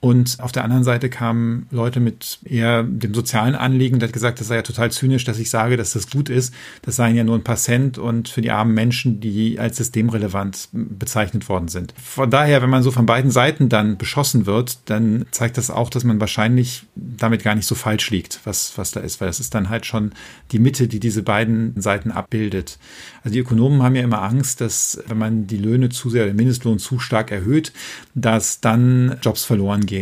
und 0.05 0.37
auf 0.39 0.51
der 0.51 0.63
anderen 0.63 0.83
Seite 0.83 1.09
kamen 1.09 1.65
Leute 1.71 1.99
mit 1.99 2.37
eher 2.45 2.83
dem 2.83 3.15
sozialen 3.15 3.55
Anliegen, 3.55 3.97
der 3.97 4.09
hat 4.09 4.13
gesagt, 4.13 4.39
das 4.39 4.49
sei 4.49 4.57
ja 4.57 4.61
total 4.61 4.91
zynisch, 4.91 5.23
dass 5.23 5.39
ich 5.39 5.49
sage, 5.49 5.77
dass 5.77 5.93
das 5.93 6.11
gut 6.11 6.29
ist. 6.29 6.53
Das 6.83 6.95
seien 6.95 7.15
ja 7.15 7.23
nur 7.23 7.33
ein 7.33 7.43
paar 7.43 7.55
Cent 7.55 7.97
und 7.97 8.29
für 8.29 8.41
die 8.41 8.51
armen 8.51 8.75
Menschen, 8.75 9.19
die 9.19 9.57
als 9.57 9.77
systemrelevant 9.77 10.69
bezeichnet 10.73 11.49
worden 11.49 11.69
sind. 11.69 11.95
Von 11.99 12.29
daher, 12.29 12.61
wenn 12.61 12.69
man 12.69 12.83
so 12.83 12.91
von 12.91 13.07
beiden 13.07 13.31
Seiten 13.31 13.67
dann 13.67 13.97
beschossen 13.97 14.45
wird, 14.45 14.77
dann 14.85 15.25
zeigt 15.31 15.57
das 15.57 15.71
auch, 15.71 15.89
dass 15.89 16.03
man 16.03 16.19
wahrscheinlich 16.19 16.83
damit 16.95 17.41
gar 17.41 17.55
nicht 17.55 17.65
so 17.65 17.73
falsch 17.73 18.11
liegt, 18.11 18.41
was, 18.43 18.77
was 18.77 18.91
da 18.91 18.99
ist, 18.99 19.19
weil 19.21 19.27
das 19.27 19.39
ist 19.39 19.55
dann 19.55 19.69
halt 19.69 19.87
schon 19.87 20.11
die 20.51 20.59
Mitte, 20.59 20.87
die 20.87 20.99
diese 20.99 21.23
beiden 21.23 21.81
Seiten 21.81 22.11
abbildet. 22.11 22.77
Also 23.23 23.33
die 23.33 23.39
Ökonomen 23.39 23.81
haben 23.81 23.95
ja 23.95 24.03
immer 24.03 24.21
Angst, 24.21 24.61
dass 24.61 25.01
wenn 25.07 25.17
man 25.17 25.47
die 25.47 25.57
Löhne 25.57 25.89
zu 25.89 26.11
sehr, 26.11 26.27
den 26.27 26.35
Mindestlohn 26.35 26.77
zu 26.77 26.99
stark 26.99 27.31
erhöht, 27.31 27.73
dass 28.13 28.61
dann 28.61 29.17
Jobs 29.23 29.45
verloren 29.45 29.87
gehen 29.87 29.94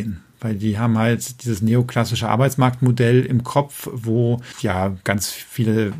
weil 0.43 0.55
die 0.55 0.77
haben 0.77 0.97
halt 0.97 1.43
dieses 1.43 1.61
neoklassische 1.61 2.27
Arbeitsmarktmodell 2.27 3.25
im 3.25 3.43
Kopf, 3.43 3.87
wo 3.91 4.41
ja 4.59 4.95
ganz 5.05 5.31
viele 5.31 5.93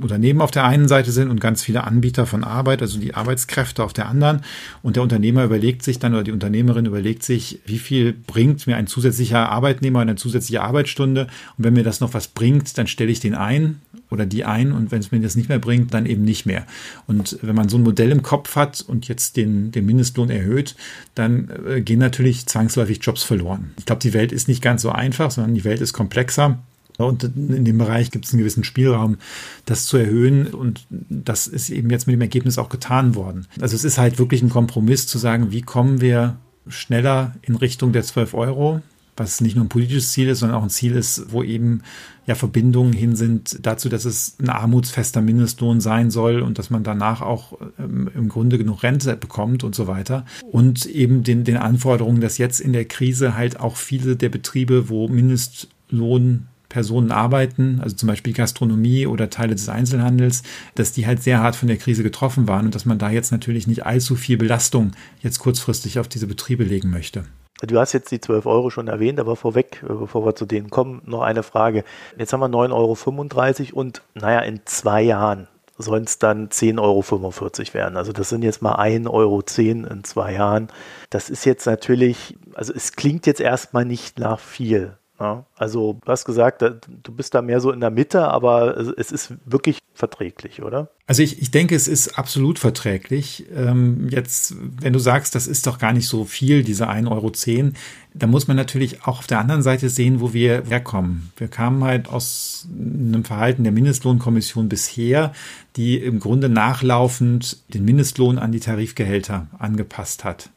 Unternehmen 0.00 0.40
auf 0.40 0.50
der 0.50 0.64
einen 0.64 0.88
Seite 0.88 1.12
sind 1.12 1.30
und 1.30 1.40
ganz 1.40 1.62
viele 1.62 1.84
Anbieter 1.84 2.26
von 2.26 2.42
Arbeit, 2.42 2.80
also 2.80 2.98
die 2.98 3.14
Arbeitskräfte 3.14 3.84
auf 3.84 3.92
der 3.92 4.08
anderen. 4.08 4.40
Und 4.82 4.96
der 4.96 5.02
Unternehmer 5.02 5.44
überlegt 5.44 5.82
sich 5.82 5.98
dann 5.98 6.14
oder 6.14 6.24
die 6.24 6.32
Unternehmerin 6.32 6.86
überlegt 6.86 7.22
sich, 7.22 7.60
wie 7.66 7.78
viel 7.78 8.14
bringt 8.14 8.66
mir 8.66 8.76
ein 8.76 8.86
zusätzlicher 8.86 9.50
Arbeitnehmer 9.50 10.00
eine 10.00 10.16
zusätzliche 10.16 10.62
Arbeitsstunde? 10.62 11.26
Und 11.58 11.64
wenn 11.64 11.74
mir 11.74 11.84
das 11.84 12.00
noch 12.00 12.14
was 12.14 12.28
bringt, 12.28 12.78
dann 12.78 12.86
stelle 12.86 13.12
ich 13.12 13.20
den 13.20 13.34
ein 13.34 13.82
oder 14.12 14.26
die 14.26 14.44
ein 14.44 14.72
und 14.72 14.92
wenn 14.92 15.00
es 15.00 15.10
mir 15.10 15.20
das 15.20 15.36
nicht 15.36 15.48
mehr 15.48 15.58
bringt, 15.58 15.94
dann 15.94 16.06
eben 16.06 16.22
nicht 16.22 16.46
mehr. 16.46 16.66
Und 17.06 17.38
wenn 17.42 17.56
man 17.56 17.68
so 17.68 17.78
ein 17.78 17.82
Modell 17.82 18.12
im 18.12 18.22
Kopf 18.22 18.54
hat 18.56 18.84
und 18.86 19.08
jetzt 19.08 19.36
den, 19.36 19.72
den 19.72 19.86
Mindestlohn 19.86 20.30
erhöht, 20.30 20.76
dann 21.14 21.50
äh, 21.66 21.80
gehen 21.80 21.98
natürlich 21.98 22.46
zwangsläufig 22.46 22.98
Jobs 23.02 23.22
verloren. 23.22 23.72
Ich 23.78 23.86
glaube, 23.86 24.00
die 24.00 24.12
Welt 24.12 24.32
ist 24.32 24.48
nicht 24.48 24.62
ganz 24.62 24.82
so 24.82 24.90
einfach, 24.90 25.30
sondern 25.30 25.54
die 25.54 25.64
Welt 25.64 25.80
ist 25.80 25.92
komplexer. 25.92 26.58
Und 26.98 27.24
in 27.24 27.64
dem 27.64 27.78
Bereich 27.78 28.10
gibt 28.10 28.26
es 28.26 28.32
einen 28.32 28.40
gewissen 28.40 28.64
Spielraum, 28.64 29.16
das 29.64 29.86
zu 29.86 29.96
erhöhen. 29.96 30.48
Und 30.48 30.86
das 30.90 31.46
ist 31.46 31.70
eben 31.70 31.90
jetzt 31.90 32.06
mit 32.06 32.14
dem 32.14 32.20
Ergebnis 32.20 32.58
auch 32.58 32.68
getan 32.68 33.14
worden. 33.14 33.46
Also 33.60 33.74
es 33.74 33.84
ist 33.84 33.96
halt 33.98 34.18
wirklich 34.18 34.42
ein 34.42 34.50
Kompromiss 34.50 35.06
zu 35.06 35.16
sagen, 35.16 35.52
wie 35.52 35.62
kommen 35.62 36.02
wir 36.02 36.36
schneller 36.68 37.34
in 37.42 37.56
Richtung 37.56 37.92
der 37.92 38.02
12 38.02 38.34
Euro, 38.34 38.82
was 39.16 39.40
nicht 39.40 39.56
nur 39.56 39.64
ein 39.64 39.68
politisches 39.68 40.12
Ziel 40.12 40.28
ist, 40.28 40.40
sondern 40.40 40.58
auch 40.58 40.62
ein 40.62 40.70
Ziel 40.70 40.96
ist, 40.96 41.32
wo 41.32 41.42
eben 41.42 41.82
ja 42.26 42.34
Verbindungen 42.34 42.92
hin 42.92 43.16
sind 43.16 43.58
dazu, 43.62 43.88
dass 43.88 44.04
es 44.04 44.36
ein 44.40 44.48
armutsfester 44.48 45.20
Mindestlohn 45.20 45.80
sein 45.80 46.10
soll 46.10 46.40
und 46.40 46.58
dass 46.58 46.70
man 46.70 46.84
danach 46.84 47.20
auch 47.20 47.58
ähm, 47.78 48.10
im 48.14 48.28
Grunde 48.28 48.58
genug 48.58 48.82
Rente 48.82 49.16
bekommt 49.16 49.64
und 49.64 49.74
so 49.74 49.86
weiter. 49.86 50.24
Und 50.50 50.86
eben 50.86 51.24
den, 51.24 51.44
den 51.44 51.56
Anforderungen, 51.56 52.20
dass 52.20 52.38
jetzt 52.38 52.60
in 52.60 52.72
der 52.72 52.84
Krise 52.84 53.36
halt 53.36 53.60
auch 53.60 53.76
viele 53.76 54.16
der 54.16 54.28
Betriebe, 54.28 54.88
wo 54.88 55.08
Mindestlohn 55.08 56.46
Personen 56.72 57.10
arbeiten, 57.10 57.80
also 57.82 57.94
zum 57.94 58.06
Beispiel 58.06 58.32
Gastronomie 58.32 59.06
oder 59.06 59.28
Teile 59.28 59.54
des 59.54 59.68
Einzelhandels, 59.68 60.42
dass 60.74 60.92
die 60.92 61.06
halt 61.06 61.22
sehr 61.22 61.40
hart 61.40 61.54
von 61.54 61.68
der 61.68 61.76
Krise 61.76 62.02
getroffen 62.02 62.48
waren 62.48 62.64
und 62.64 62.74
dass 62.74 62.86
man 62.86 62.98
da 62.98 63.10
jetzt 63.10 63.30
natürlich 63.30 63.66
nicht 63.66 63.84
allzu 63.84 64.16
viel 64.16 64.38
Belastung 64.38 64.92
jetzt 65.22 65.38
kurzfristig 65.38 65.98
auf 65.98 66.08
diese 66.08 66.26
Betriebe 66.26 66.64
legen 66.64 66.88
möchte. 66.88 67.24
Du 67.60 67.78
hast 67.78 67.92
jetzt 67.92 68.10
die 68.10 68.20
12 68.20 68.46
Euro 68.46 68.70
schon 68.70 68.88
erwähnt, 68.88 69.20
aber 69.20 69.36
vorweg, 69.36 69.82
äh, 69.84 69.92
bevor 69.92 70.24
wir 70.24 70.34
zu 70.34 70.46
denen 70.46 70.70
kommen, 70.70 71.02
noch 71.04 71.22
eine 71.22 71.42
Frage. 71.42 71.84
Jetzt 72.18 72.32
haben 72.32 72.40
wir 72.40 72.48
9,35 72.48 73.68
Euro 73.72 73.80
und 73.80 74.02
naja, 74.14 74.40
in 74.40 74.62
zwei 74.64 75.02
Jahren 75.02 75.48
sollen 75.78 76.04
es 76.04 76.18
dann 76.18 76.48
10,45 76.48 76.78
Euro 76.80 77.74
werden. 77.74 77.96
Also 77.96 78.12
das 78.12 78.28
sind 78.28 78.42
jetzt 78.42 78.62
mal 78.62 78.76
1,10 78.76 79.08
Euro 79.10 79.42
in 79.90 80.04
zwei 80.04 80.34
Jahren. 80.34 80.68
Das 81.10 81.30
ist 81.30 81.44
jetzt 81.44 81.66
natürlich, 81.66 82.36
also 82.54 82.72
es 82.72 82.92
klingt 82.92 83.26
jetzt 83.26 83.40
erstmal 83.40 83.84
nicht 83.84 84.18
nach 84.18 84.40
viel. 84.40 84.96
Ja, 85.22 85.46
also 85.54 86.00
du 86.04 86.10
hast 86.10 86.24
gesagt, 86.24 86.62
du 86.62 87.12
bist 87.12 87.32
da 87.32 87.42
mehr 87.42 87.60
so 87.60 87.70
in 87.70 87.78
der 87.78 87.92
Mitte, 87.92 88.26
aber 88.26 88.76
es 88.76 89.12
ist 89.12 89.34
wirklich 89.44 89.78
verträglich, 89.94 90.64
oder? 90.64 90.88
Also 91.06 91.22
ich, 91.22 91.40
ich 91.40 91.52
denke, 91.52 91.76
es 91.76 91.86
ist 91.86 92.18
absolut 92.18 92.58
verträglich. 92.58 93.46
Ähm, 93.54 94.08
jetzt, 94.08 94.56
wenn 94.80 94.92
du 94.92 94.98
sagst, 94.98 95.36
das 95.36 95.46
ist 95.46 95.68
doch 95.68 95.78
gar 95.78 95.92
nicht 95.92 96.08
so 96.08 96.24
viel, 96.24 96.64
diese 96.64 96.88
1,10 96.88 97.08
Euro, 97.08 97.72
da 98.14 98.26
muss 98.26 98.48
man 98.48 98.56
natürlich 98.56 99.04
auch 99.04 99.20
auf 99.20 99.28
der 99.28 99.38
anderen 99.38 99.62
Seite 99.62 99.90
sehen, 99.90 100.20
wo 100.20 100.32
wir 100.32 100.64
herkommen. 100.64 101.30
Wir 101.36 101.46
kamen 101.46 101.84
halt 101.84 102.08
aus 102.08 102.66
einem 102.76 103.22
Verhalten 103.22 103.62
der 103.62 103.70
Mindestlohnkommission 103.70 104.68
bisher, 104.68 105.32
die 105.76 105.98
im 105.98 106.18
Grunde 106.18 106.48
nachlaufend 106.48 107.58
den 107.72 107.84
Mindestlohn 107.84 108.40
an 108.40 108.50
die 108.50 108.58
Tarifgehälter 108.58 109.46
angepasst 109.56 110.24
hat. 110.24 110.50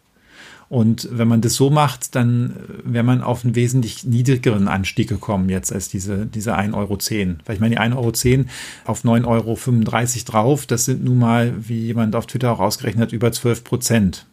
Und 0.68 1.08
wenn 1.12 1.28
man 1.28 1.42
das 1.42 1.56
so 1.56 1.70
macht, 1.70 2.16
dann 2.16 2.52
äh, 2.52 2.94
wäre 2.94 3.04
man 3.04 3.22
auf 3.22 3.44
einen 3.44 3.56
wesentlich 3.56 4.04
niedrigeren 4.04 4.68
Anstieg 4.68 5.10
gekommen 5.10 5.50
jetzt 5.50 5.72
als 5.72 5.90
diese, 5.90 6.26
diese 6.26 6.58
1,10 6.58 6.74
Euro. 6.74 6.98
Weil 7.46 7.56
ich 7.56 7.62
meine, 7.62 7.76
die 7.76 7.82
1,10 7.82 7.96
Euro 7.96 8.48
auf 8.86 9.04
9,35 9.04 9.26
Euro 9.26 10.26
drauf, 10.26 10.66
das 10.66 10.86
sind 10.86 11.04
nun 11.04 11.20
mal, 11.20 11.54
wie 11.58 11.86
jemand 11.86 12.16
auf 12.16 12.26
Twitter 12.26 12.52
auch 12.52 12.60
ausgerechnet 12.60 13.08
hat, 13.08 13.14
über 13.14 13.32
12 13.32 13.64
Prozent. 13.64 14.26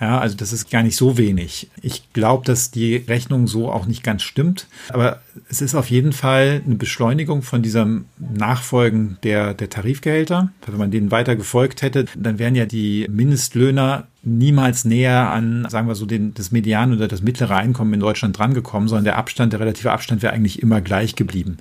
Ja, 0.00 0.18
also 0.18 0.34
das 0.34 0.54
ist 0.54 0.70
gar 0.70 0.82
nicht 0.82 0.96
so 0.96 1.18
wenig. 1.18 1.68
Ich 1.82 2.10
glaube, 2.14 2.46
dass 2.46 2.70
die 2.70 2.96
Rechnung 2.96 3.46
so 3.46 3.70
auch 3.70 3.84
nicht 3.84 4.02
ganz 4.02 4.22
stimmt. 4.22 4.66
Aber 4.88 5.20
es 5.50 5.60
ist 5.60 5.74
auf 5.74 5.90
jeden 5.90 6.12
Fall 6.12 6.62
eine 6.64 6.76
Beschleunigung 6.76 7.42
von 7.42 7.60
diesem 7.60 8.06
Nachfolgen 8.18 9.18
der, 9.24 9.52
der 9.52 9.68
Tarifgehälter. 9.68 10.52
Wenn 10.66 10.78
man 10.78 10.90
denen 10.90 11.10
weiter 11.10 11.36
gefolgt 11.36 11.82
hätte, 11.82 12.06
dann 12.16 12.38
wären 12.38 12.54
ja 12.54 12.64
die 12.64 13.06
Mindestlöhner 13.10 14.06
niemals 14.22 14.84
näher 14.84 15.30
an, 15.30 15.66
sagen 15.70 15.88
wir 15.88 15.94
so, 15.94 16.04
den, 16.04 16.34
das 16.34 16.52
Median 16.52 16.92
oder 16.92 17.08
das 17.08 17.22
mittlere 17.22 17.56
Einkommen 17.56 17.94
in 17.94 18.00
Deutschland 18.00 18.38
drangekommen, 18.38 18.88
sondern 18.88 19.04
der 19.04 19.16
Abstand, 19.16 19.52
der 19.52 19.60
relative 19.60 19.92
Abstand 19.92 20.22
wäre 20.22 20.32
eigentlich 20.32 20.62
immer 20.62 20.80
gleich 20.80 21.16
geblieben. 21.16 21.56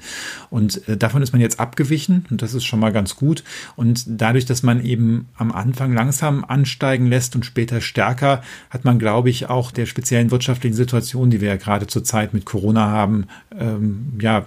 Und 0.49 0.87
äh, 0.87 0.97
davon 0.97 1.21
ist 1.21 1.31
man 1.31 1.41
jetzt 1.41 1.59
abgewichen 1.59 2.25
und 2.29 2.41
das 2.41 2.53
ist 2.53 2.65
schon 2.65 2.79
mal 2.79 2.91
ganz 2.91 3.15
gut. 3.15 3.43
Und 3.75 4.03
dadurch, 4.07 4.45
dass 4.45 4.61
man 4.63 4.83
eben 4.83 5.29
am 5.37 5.51
Anfang 5.51 5.93
langsam 5.93 6.43
ansteigen 6.43 7.07
lässt 7.07 7.35
und 7.35 7.45
später 7.45 7.79
stärker, 7.79 8.41
hat 8.69 8.83
man, 8.83 8.99
glaube 8.99 9.29
ich, 9.29 9.49
auch 9.49 9.71
der 9.71 9.85
speziellen 9.85 10.31
wirtschaftlichen 10.31 10.75
Situation, 10.75 11.29
die 11.29 11.39
wir 11.39 11.49
ja 11.49 11.57
gerade 11.57 11.87
zurzeit 11.87 12.33
mit 12.33 12.45
Corona 12.45 12.89
haben, 12.89 13.27
ähm, 13.57 14.17
ja, 14.21 14.45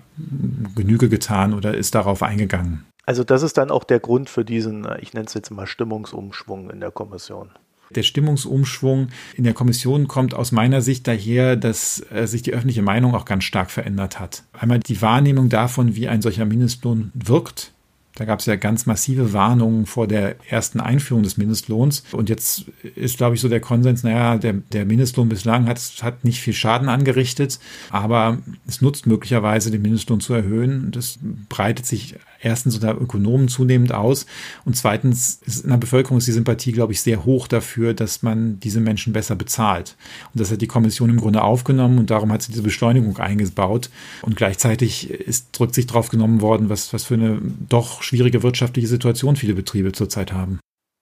Genüge 0.74 1.08
getan 1.08 1.54
oder 1.54 1.74
ist 1.74 1.94
darauf 1.94 2.22
eingegangen. 2.22 2.84
Also 3.04 3.24
das 3.24 3.42
ist 3.42 3.58
dann 3.58 3.70
auch 3.70 3.84
der 3.84 4.00
Grund 4.00 4.30
für 4.30 4.44
diesen, 4.44 4.84
äh, 4.84 5.00
ich 5.00 5.14
nenne 5.14 5.26
es 5.26 5.34
jetzt 5.34 5.50
mal 5.50 5.66
Stimmungsumschwung 5.66 6.70
in 6.70 6.80
der 6.80 6.90
Kommission. 6.90 7.50
Der 7.96 8.02
Stimmungsumschwung 8.02 9.08
in 9.36 9.44
der 9.44 9.54
Kommission 9.54 10.08
kommt 10.08 10.34
aus 10.34 10.52
meiner 10.52 10.82
Sicht 10.82 11.06
daher, 11.06 11.56
dass 11.56 12.04
äh, 12.10 12.26
sich 12.26 12.42
die 12.42 12.52
öffentliche 12.52 12.82
Meinung 12.82 13.14
auch 13.14 13.24
ganz 13.24 13.44
stark 13.44 13.70
verändert 13.70 14.20
hat. 14.20 14.44
Einmal 14.52 14.80
die 14.80 15.00
Wahrnehmung 15.02 15.48
davon, 15.48 15.96
wie 15.96 16.08
ein 16.08 16.22
solcher 16.22 16.44
Mindestlohn 16.44 17.10
wirkt. 17.14 17.72
Da 18.14 18.26
gab 18.26 18.40
es 18.40 18.46
ja 18.46 18.56
ganz 18.56 18.84
massive 18.84 19.32
Warnungen 19.32 19.86
vor 19.86 20.06
der 20.06 20.36
ersten 20.50 20.80
Einführung 20.80 21.22
des 21.22 21.38
Mindestlohns. 21.38 22.04
Und 22.12 22.28
jetzt 22.28 22.66
ist, 22.94 23.16
glaube 23.16 23.36
ich, 23.36 23.40
so 23.40 23.48
der 23.48 23.60
Konsens, 23.60 24.02
naja, 24.02 24.36
der, 24.36 24.52
der 24.52 24.84
Mindestlohn 24.84 25.30
bislang 25.30 25.66
hat, 25.66 25.80
hat 26.02 26.22
nicht 26.22 26.40
viel 26.40 26.52
Schaden 26.52 26.90
angerichtet, 26.90 27.58
aber 27.90 28.38
es 28.66 28.82
nutzt 28.82 29.06
möglicherweise, 29.06 29.70
den 29.70 29.80
Mindestlohn 29.80 30.20
zu 30.20 30.34
erhöhen. 30.34 30.90
Das 30.90 31.18
breitet 31.48 31.86
sich 31.86 32.16
erstens 32.42 32.74
unter 32.74 33.00
Ökonomen 33.00 33.48
zunehmend 33.48 33.92
aus 33.92 34.26
und 34.64 34.76
zweitens 34.76 35.40
ist 35.46 35.64
in 35.64 35.70
der 35.70 35.76
Bevölkerung 35.78 36.18
ist 36.18 36.26
die 36.26 36.32
Sympathie, 36.32 36.72
glaube 36.72 36.92
ich, 36.92 37.00
sehr 37.00 37.24
hoch 37.24 37.46
dafür, 37.46 37.94
dass 37.94 38.22
man 38.22 38.60
diese 38.60 38.80
Menschen 38.80 39.12
besser 39.12 39.36
bezahlt. 39.36 39.96
Und 40.34 40.40
das 40.40 40.50
hat 40.50 40.60
die 40.60 40.66
Kommission 40.66 41.10
im 41.10 41.20
Grunde 41.20 41.42
aufgenommen 41.42 41.98
und 41.98 42.10
darum 42.10 42.32
hat 42.32 42.42
sie 42.42 42.52
diese 42.52 42.62
Beschleunigung 42.62 43.16
eingebaut. 43.18 43.90
Und 44.22 44.36
gleichzeitig 44.36 45.10
ist 45.10 45.48
drückt 45.52 45.74
sich 45.74 45.86
drauf 45.86 46.08
genommen 46.08 46.40
worden, 46.40 46.68
was, 46.68 46.92
was 46.92 47.04
für 47.04 47.14
eine 47.14 47.40
doch 47.68 48.02
schwierige 48.02 48.42
wirtschaftliche 48.42 48.88
Situation 48.88 49.36
viele 49.36 49.54
Betriebe 49.54 49.92
zurzeit 49.92 50.32
haben. 50.32 50.58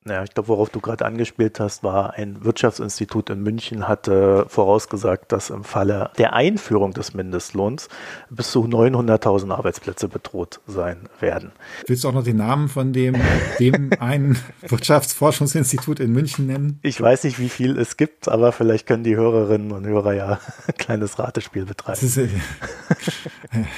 Ja, 0.08 0.24
ich 0.24 0.32
glaube, 0.32 0.48
worauf 0.48 0.70
du 0.70 0.80
gerade 0.80 1.04
angespielt 1.04 1.60
hast, 1.60 1.82
war 1.82 2.14
ein 2.14 2.42
Wirtschaftsinstitut 2.42 3.28
in 3.28 3.42
München 3.42 3.86
hatte 3.86 4.46
vorausgesagt, 4.48 5.30
dass 5.30 5.50
im 5.50 5.62
Falle 5.62 6.10
der 6.16 6.32
Einführung 6.32 6.92
des 6.94 7.12
Mindestlohns 7.12 7.90
bis 8.30 8.50
zu 8.50 8.64
900.000 8.64 9.52
Arbeitsplätze 9.52 10.08
bedroht 10.08 10.60
sein 10.66 11.10
werden. 11.20 11.52
Willst 11.86 12.04
du 12.04 12.08
auch 12.08 12.14
noch 12.14 12.24
den 12.24 12.38
Namen 12.38 12.70
von 12.70 12.94
dem, 12.94 13.14
dem 13.58 13.90
einen 14.00 14.38
Wirtschaftsforschungsinstitut 14.62 16.00
in 16.00 16.12
München 16.12 16.46
nennen? 16.46 16.78
Ich 16.80 16.98
weiß 16.98 17.24
nicht, 17.24 17.38
wie 17.38 17.50
viel 17.50 17.78
es 17.78 17.98
gibt, 17.98 18.26
aber 18.26 18.52
vielleicht 18.52 18.86
können 18.86 19.04
die 19.04 19.16
Hörerinnen 19.16 19.70
und 19.70 19.84
Hörer 19.84 20.14
ja 20.14 20.40
ein 20.66 20.74
kleines 20.78 21.18
Ratespiel 21.18 21.66
betreiben. 21.66 22.00
Ist, 22.00 22.16
äh, 22.16 22.28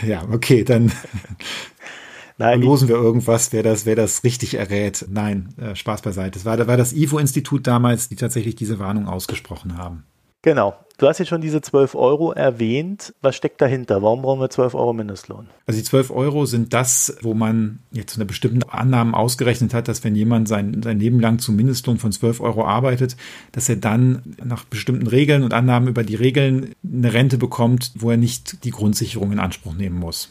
ja, 0.06 0.22
okay, 0.30 0.62
dann 0.62 0.92
Nein, 2.42 2.60
losen 2.60 2.88
wir 2.88 2.96
irgendwas, 2.96 3.52
wer 3.52 3.62
das, 3.62 3.86
wer 3.86 3.94
das 3.94 4.24
richtig 4.24 4.54
errät. 4.54 5.06
Nein, 5.08 5.54
äh, 5.60 5.76
Spaß 5.76 6.02
beiseite. 6.02 6.32
Das 6.32 6.44
war, 6.44 6.66
war 6.66 6.76
das 6.76 6.92
IFO-Institut 6.92 7.66
damals, 7.68 8.08
die 8.08 8.16
tatsächlich 8.16 8.56
diese 8.56 8.80
Warnung 8.80 9.06
ausgesprochen 9.06 9.78
haben. 9.78 10.04
Genau. 10.42 10.74
Du 10.98 11.06
hast 11.08 11.18
jetzt 11.18 11.28
schon 11.28 11.40
diese 11.40 11.60
12 11.60 11.94
Euro 11.94 12.32
erwähnt. 12.32 13.14
Was 13.22 13.36
steckt 13.36 13.60
dahinter? 13.60 14.02
Warum 14.02 14.22
brauchen 14.22 14.40
wir 14.40 14.50
12 14.50 14.74
Euro 14.74 14.92
Mindestlohn? 14.92 15.48
Also 15.66 15.78
die 15.78 15.84
12 15.84 16.10
Euro 16.10 16.44
sind 16.46 16.72
das, 16.72 17.16
wo 17.22 17.32
man 17.32 17.78
jetzt 17.92 18.16
eine 18.16 18.24
bestimmten 18.24 18.64
Annahmen 18.64 19.14
ausgerechnet 19.14 19.72
hat, 19.72 19.86
dass 19.86 20.02
wenn 20.02 20.16
jemand 20.16 20.48
sein, 20.48 20.82
sein 20.82 20.98
Leben 20.98 21.20
lang 21.20 21.38
zum 21.38 21.54
Mindestlohn 21.54 21.98
von 21.98 22.10
12 22.10 22.40
Euro 22.40 22.64
arbeitet, 22.64 23.16
dass 23.52 23.68
er 23.68 23.76
dann 23.76 24.36
nach 24.44 24.64
bestimmten 24.64 25.06
Regeln 25.06 25.44
und 25.44 25.54
Annahmen 25.54 25.88
über 25.88 26.02
die 26.02 26.16
Regeln 26.16 26.72
eine 26.84 27.12
Rente 27.12 27.38
bekommt, 27.38 27.92
wo 27.94 28.10
er 28.10 28.16
nicht 28.16 28.64
die 28.64 28.70
Grundsicherung 28.70 29.30
in 29.32 29.38
Anspruch 29.38 29.74
nehmen 29.74 29.98
muss. 29.98 30.28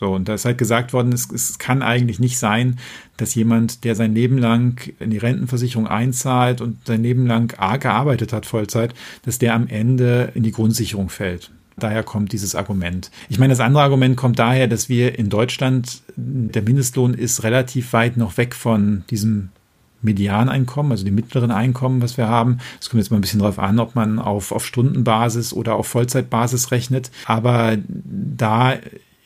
So, 0.00 0.14
und 0.14 0.30
da 0.30 0.34
ist 0.34 0.46
halt 0.46 0.56
gesagt 0.56 0.94
worden, 0.94 1.12
es, 1.12 1.30
es 1.30 1.58
kann 1.58 1.82
eigentlich 1.82 2.18
nicht 2.18 2.38
sein, 2.38 2.78
dass 3.18 3.34
jemand, 3.34 3.84
der 3.84 3.94
sein 3.94 4.14
Leben 4.14 4.38
lang 4.38 4.80
in 4.98 5.10
die 5.10 5.18
Rentenversicherung 5.18 5.86
einzahlt 5.86 6.62
und 6.62 6.86
sein 6.86 7.02
Leben 7.02 7.26
lang 7.26 7.52
arg 7.58 7.82
gearbeitet 7.82 8.32
hat, 8.32 8.46
Vollzeit, 8.46 8.94
dass 9.26 9.38
der 9.38 9.52
am 9.52 9.68
Ende 9.68 10.32
in 10.34 10.42
die 10.42 10.52
Grundsicherung 10.52 11.10
fällt. 11.10 11.50
Daher 11.76 12.02
kommt 12.02 12.32
dieses 12.32 12.54
Argument. 12.54 13.10
Ich 13.28 13.38
meine, 13.38 13.52
das 13.52 13.60
andere 13.60 13.82
Argument 13.82 14.16
kommt 14.16 14.38
daher, 14.38 14.68
dass 14.68 14.88
wir 14.88 15.18
in 15.18 15.28
Deutschland, 15.28 16.00
der 16.16 16.62
Mindestlohn 16.62 17.12
ist 17.12 17.42
relativ 17.42 17.92
weit 17.92 18.16
noch 18.16 18.38
weg 18.38 18.54
von 18.54 19.04
diesem 19.10 19.50
Medianeinkommen, 20.00 20.92
also 20.92 21.04
dem 21.04 21.14
mittleren 21.14 21.50
Einkommen, 21.50 22.00
was 22.00 22.16
wir 22.16 22.26
haben. 22.26 22.56
Es 22.80 22.88
kommt 22.88 23.02
jetzt 23.02 23.10
mal 23.10 23.18
ein 23.18 23.20
bisschen 23.20 23.40
darauf 23.40 23.58
an, 23.58 23.78
ob 23.78 23.94
man 23.94 24.18
auf, 24.18 24.50
auf 24.50 24.64
Stundenbasis 24.64 25.52
oder 25.52 25.74
auf 25.74 25.88
Vollzeitbasis 25.88 26.70
rechnet. 26.70 27.10
Aber 27.26 27.76
da 27.86 28.78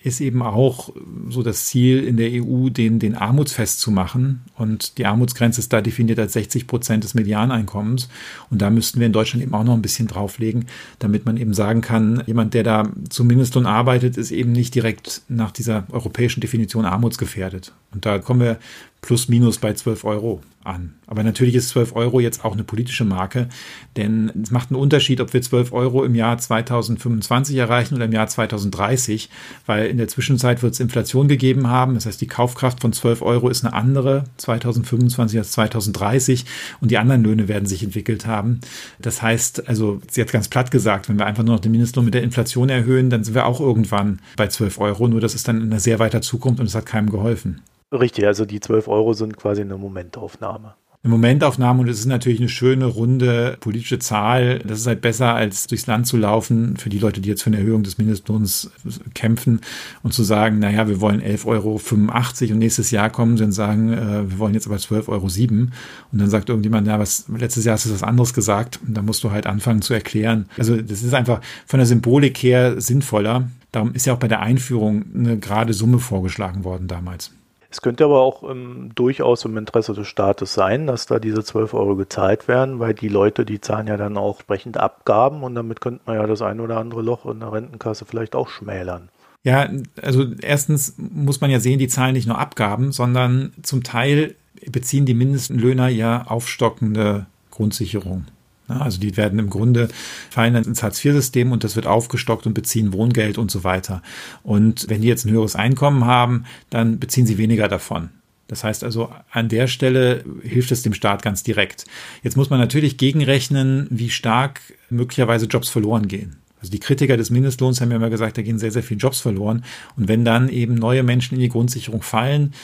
ist 0.05 0.21
eben 0.21 0.43
auch 0.43 0.91
so 1.31 1.43
das 1.43 1.65
Ziel 1.65 2.05
in 2.05 2.19
der 2.19 2.29
EU, 2.31 2.69
den, 2.69 2.99
den 2.99 3.15
Armutsfest 3.15 3.81
zu 3.81 3.91
machen. 3.91 4.43
Und 4.55 4.99
die 4.99 5.07
Armutsgrenze 5.07 5.61
ist 5.61 5.73
da 5.73 5.81
definiert 5.81 6.19
als 6.19 6.35
60 6.35 6.67
Prozent 6.67 7.05
des 7.05 7.15
Medianeinkommens. 7.15 8.11
Und 8.51 8.61
da 8.61 8.69
müssten 8.69 9.01
wir 9.01 9.07
in 9.07 9.15
Deutschland 9.15 9.43
eben 9.43 9.55
auch 9.55 9.65
noch 9.65 9.73
ein 9.73 9.81
bisschen 9.81 10.07
drauflegen, 10.07 10.67
damit 10.99 11.25
man 11.25 11.39
eben 11.39 11.55
sagen 11.55 11.81
kann, 11.81 12.23
jemand, 12.27 12.53
der 12.53 12.65
da 12.65 12.87
zumindest 13.09 13.55
nun 13.55 13.65
arbeitet, 13.65 14.19
ist 14.19 14.31
eben 14.31 14.53
nicht 14.53 14.75
direkt 14.75 15.23
nach 15.29 15.53
dieser 15.53 15.87
europäischen 15.91 16.43
Definition 16.43 16.85
armutsgefährdet. 16.85 17.73
Und 17.95 18.05
da 18.05 18.19
kommen 18.19 18.41
wir 18.41 18.59
plus 19.05 19.29
minus 19.29 19.59
bei 19.59 19.75
12 19.75 20.03
Euro 20.05 20.41
an. 20.65 20.95
Aber 21.07 21.23
natürlich 21.23 21.55
ist 21.55 21.69
12 21.69 21.95
Euro 21.95 22.21
jetzt 22.21 22.43
auch 22.43 22.55
eine 22.55 22.65
politische 22.65 23.05
Marke, 23.05 23.51
denn 23.99 24.33
es 24.43 24.51
macht 24.51 24.71
einen 24.71 24.81
Unterschied, 24.81 25.21
ob 25.21 25.35
wir 25.35 25.43
12 25.43 25.75
Euro 25.75 26.05
im 26.05 26.15
Jahr 26.15 26.39
2025 26.39 27.55
erreichen 27.57 27.97
oder 27.97 28.07
im 28.07 28.13
Jahr 28.13 28.29
2030, 28.29 29.29
weil 29.67 29.89
in 29.89 29.99
der 29.99 30.09
Zwischenzeit 30.09 30.63
wird 30.63 30.73
es 30.73 30.81
Inflation 30.81 31.29
gegeben 31.29 31.69
haben. 31.69 31.93
Das 31.93 32.07
heißt, 32.07 32.19
die 32.19 32.27
Kaufkraft 32.27 32.81
von 32.81 32.95
12 32.95 33.21
Euro 33.21 33.51
ist 33.51 33.63
eine 33.63 33.75
andere 33.75 34.25
2025 34.39 35.39
als 35.39 35.53
2030 35.53 36.47
und 36.81 36.91
die 36.91 36.97
anderen 36.97 37.23
Löhne 37.23 37.47
werden 37.47 37.67
sich 37.67 37.83
entwickelt 37.83 38.25
haben. 38.25 38.61
Das 38.99 39.21
heißt, 39.21 39.69
also 39.69 40.01
jetzt 40.15 40.33
ganz 40.33 40.49
platt 40.49 40.71
gesagt, 40.71 41.11
wenn 41.11 41.19
wir 41.19 41.27
einfach 41.27 41.45
nur 41.45 41.57
noch 41.57 41.61
den 41.61 41.73
Mindestlohn 41.73 42.07
mit 42.07 42.15
der 42.15 42.23
Inflation 42.23 42.71
erhöhen, 42.71 43.11
dann 43.11 43.23
sind 43.23 43.35
wir 43.35 43.45
auch 43.45 43.61
irgendwann 43.61 44.21
bei 44.37 44.47
12 44.47 44.81
Euro, 44.81 45.09
nur 45.09 45.21
das 45.21 45.35
ist 45.35 45.47
dann 45.47 45.61
in 45.61 45.71
einer 45.71 45.81
sehr 45.81 45.99
weiter 45.99 46.23
Zukunft 46.23 46.59
und 46.59 46.67
es 46.67 46.75
hat 46.75 46.87
keinem 46.87 47.11
geholfen. 47.11 47.61
Richtig, 47.93 48.27
also 48.27 48.45
die 48.45 48.61
12 48.61 48.89
Euro 48.89 49.13
sind 49.13 49.37
quasi 49.37 49.61
eine 49.61 49.77
Momentaufnahme. 49.77 50.75
eine 51.05 51.13
Momentaufnahme 51.13 51.83
und 51.83 51.89
es 51.89 51.99
ist 51.99 52.07
natürlich 52.07 52.41
eine 52.41 52.49
schöne, 52.49 52.87
runde 52.87 53.59
politische 53.61 53.99
Zahl. 53.99 54.61
Das 54.61 54.81
ist 54.81 54.87
halt 54.87 55.03
besser, 55.03 55.35
als 55.35 55.67
durchs 55.67 55.87
Land 55.87 56.07
zu 56.07 56.17
laufen 56.17 56.79
für 56.79 56.89
die 56.89 56.99
Leute, 56.99 57.21
die 57.21 57.29
jetzt 57.29 57.43
für 57.43 57.51
eine 57.51 57.59
Erhöhung 57.59 57.83
des 57.83 57.99
Mindestlohns 57.99 58.71
kämpfen 59.13 59.61
und 60.03 60.15
zu 60.15 60.23
sagen, 60.23 60.61
naja, 60.61 60.89
wir 60.89 61.03
wollen 61.03 61.21
11,85 61.21 61.47
Euro 61.47 62.53
und 62.53 62.59
nächstes 62.59 62.91
Jahr 62.91 63.11
kommen 63.11 63.37
sie 63.37 63.45
und 63.45 63.53
sagen, 63.53 63.93
äh, 63.93 64.31
wir 64.31 64.39
wollen 64.39 64.55
jetzt 64.55 64.67
aber 64.67 64.77
12,07 64.77 65.09
Euro. 65.11 65.27
Und 65.27 65.71
dann 66.13 66.31
sagt 66.31 66.49
irgendjemand, 66.49 66.87
ja, 66.87 66.99
was, 66.99 67.27
letztes 67.29 67.67
Jahr 67.67 67.75
hast 67.75 67.85
du 67.85 67.93
was 67.93 68.03
anderes 68.03 68.33
gesagt. 68.33 68.81
Und 68.87 68.95
dann 68.95 69.05
musst 69.05 69.23
du 69.25 69.31
halt 69.31 69.47
anfangen 69.47 69.83
zu 69.83 69.93
erklären. 69.93 70.47
Also 70.57 70.81
das 70.81 71.03
ist 71.03 71.13
einfach 71.13 71.43
von 71.67 71.79
der 71.79 71.87
Symbolik 71.87 72.39
her 72.39 72.81
sinnvoller. 72.81 73.51
Darum 73.73 73.93
ist 73.93 74.07
ja 74.07 74.15
auch 74.15 74.19
bei 74.19 74.29
der 74.29 74.41
Einführung 74.41 75.05
eine 75.15 75.39
gerade 75.39 75.75
Summe 75.75 75.99
vorgeschlagen 75.99 76.65
worden 76.65 76.89
damals. 76.89 77.31
Es 77.75 77.83
könnte 77.83 78.05
aber 78.05 78.21
auch 78.21 78.49
ähm, 78.49 78.93
durchaus 78.95 79.45
im 79.45 79.57
Interesse 79.57 79.95
des 79.95 80.07
Staates 80.07 80.55
sein, 80.55 80.87
dass 80.87 81.07
da 81.07 81.19
diese 81.19 81.43
12 81.43 81.75
Euro 81.75 81.97
gezahlt 81.97 82.47
werden, 82.47 82.79
weil 82.79 82.95
die 82.95 83.09
Leute, 83.09 83.45
die 83.45 83.61
zahlen 83.61 83.89
ja 83.89 83.97
dann 83.97 84.17
auch 84.17 84.37
entsprechend 84.37 84.77
Abgaben 84.77 85.43
und 85.43 85.57
damit 85.57 85.81
könnte 85.81 86.01
man 86.07 86.15
ja 86.15 86.25
das 86.29 86.41
ein 86.41 86.61
oder 86.61 86.77
andere 86.77 87.03
Loch 87.03 87.27
in 87.27 87.41
der 87.41 87.53
Rentenkasse 87.53 88.05
vielleicht 88.05 88.37
auch 88.37 88.49
schmälern. 88.49 89.09
Ja, 89.43 89.69
also 90.01 90.25
erstens 90.41 90.95
muss 90.99 91.41
man 91.41 91.51
ja 91.51 91.59
sehen, 91.59 91.81
die 91.81 91.89
zahlen 91.89 92.13
nicht 92.13 92.29
nur 92.29 92.39
Abgaben, 92.39 92.93
sondern 92.93 93.53
zum 93.65 93.83
Teil 93.83 94.37
beziehen 94.71 95.05
die 95.05 95.15
Mindestlöhner 95.15 95.89
ja 95.89 96.29
aufstockende 96.29 97.27
Grundsicherung. 97.51 98.27
Also 98.69 98.99
die 98.99 99.17
werden 99.17 99.39
im 99.39 99.51
Grunde 99.51 99.89
fallen 100.31 100.55
ins 100.55 100.83
Hartz-IV-System 100.83 101.53
und 101.53 101.65
das 101.65 101.77
wird 101.77 101.87
aufgestockt 101.87 102.47
und 102.47 102.55
beziehen 102.55 102.93
Wohngeld 102.93 103.37
und 103.37 103.51
so 103.51 103.63
weiter. 103.63 104.03
Und 104.43 104.89
wenn 104.89 105.03
die 105.03 105.09
jetzt 105.09 105.27
ein 105.27 105.33
höheres 105.33 105.57
Einkommen 105.57 106.07
haben, 106.07 106.45
dann 106.71 106.99
beziehen 106.99 107.27
sie 107.27 107.39
weniger 107.39 107.69
davon. 107.69 108.11
Das 108.47 108.65
heißt 108.65 108.85
also, 108.85 109.11
an 109.31 109.49
der 109.49 109.67
Stelle 109.67 110.25
hilft 110.43 110.71
es 110.71 110.83
dem 110.83 110.95
Staat 110.95 111.23
ganz 111.23 111.43
direkt. 111.43 111.87
Jetzt 112.23 112.37
muss 112.37 112.51
man 112.51 112.61
natürlich 112.61 112.99
gegenrechnen, 112.99 113.87
wie 113.91 114.11
stark 114.11 114.61
möglicherweise 114.91 115.47
Jobs 115.47 115.71
verloren 115.71 116.09
gehen. 116.09 116.37
Also 116.61 116.71
die 116.71 116.81
Kritiker 116.81 117.17
des 117.17 117.31
Mindestlohns 117.31 117.81
haben 117.81 117.91
ja 117.91 117.97
immer 117.97 118.11
gesagt, 118.11 118.39
da 118.39 118.43
gehen 118.43 118.59
sehr, 118.59 118.71
sehr 118.71 118.83
viele 118.83 119.01
Jobs 119.01 119.21
verloren. 119.21 119.65
Und 119.97 120.09
wenn 120.09 120.25
dann 120.25 120.49
eben 120.49 120.75
neue 120.75 121.03
Menschen 121.03 121.35
in 121.35 121.41
die 121.41 121.49
Grundsicherung 121.49 122.03
fallen, 122.03 122.55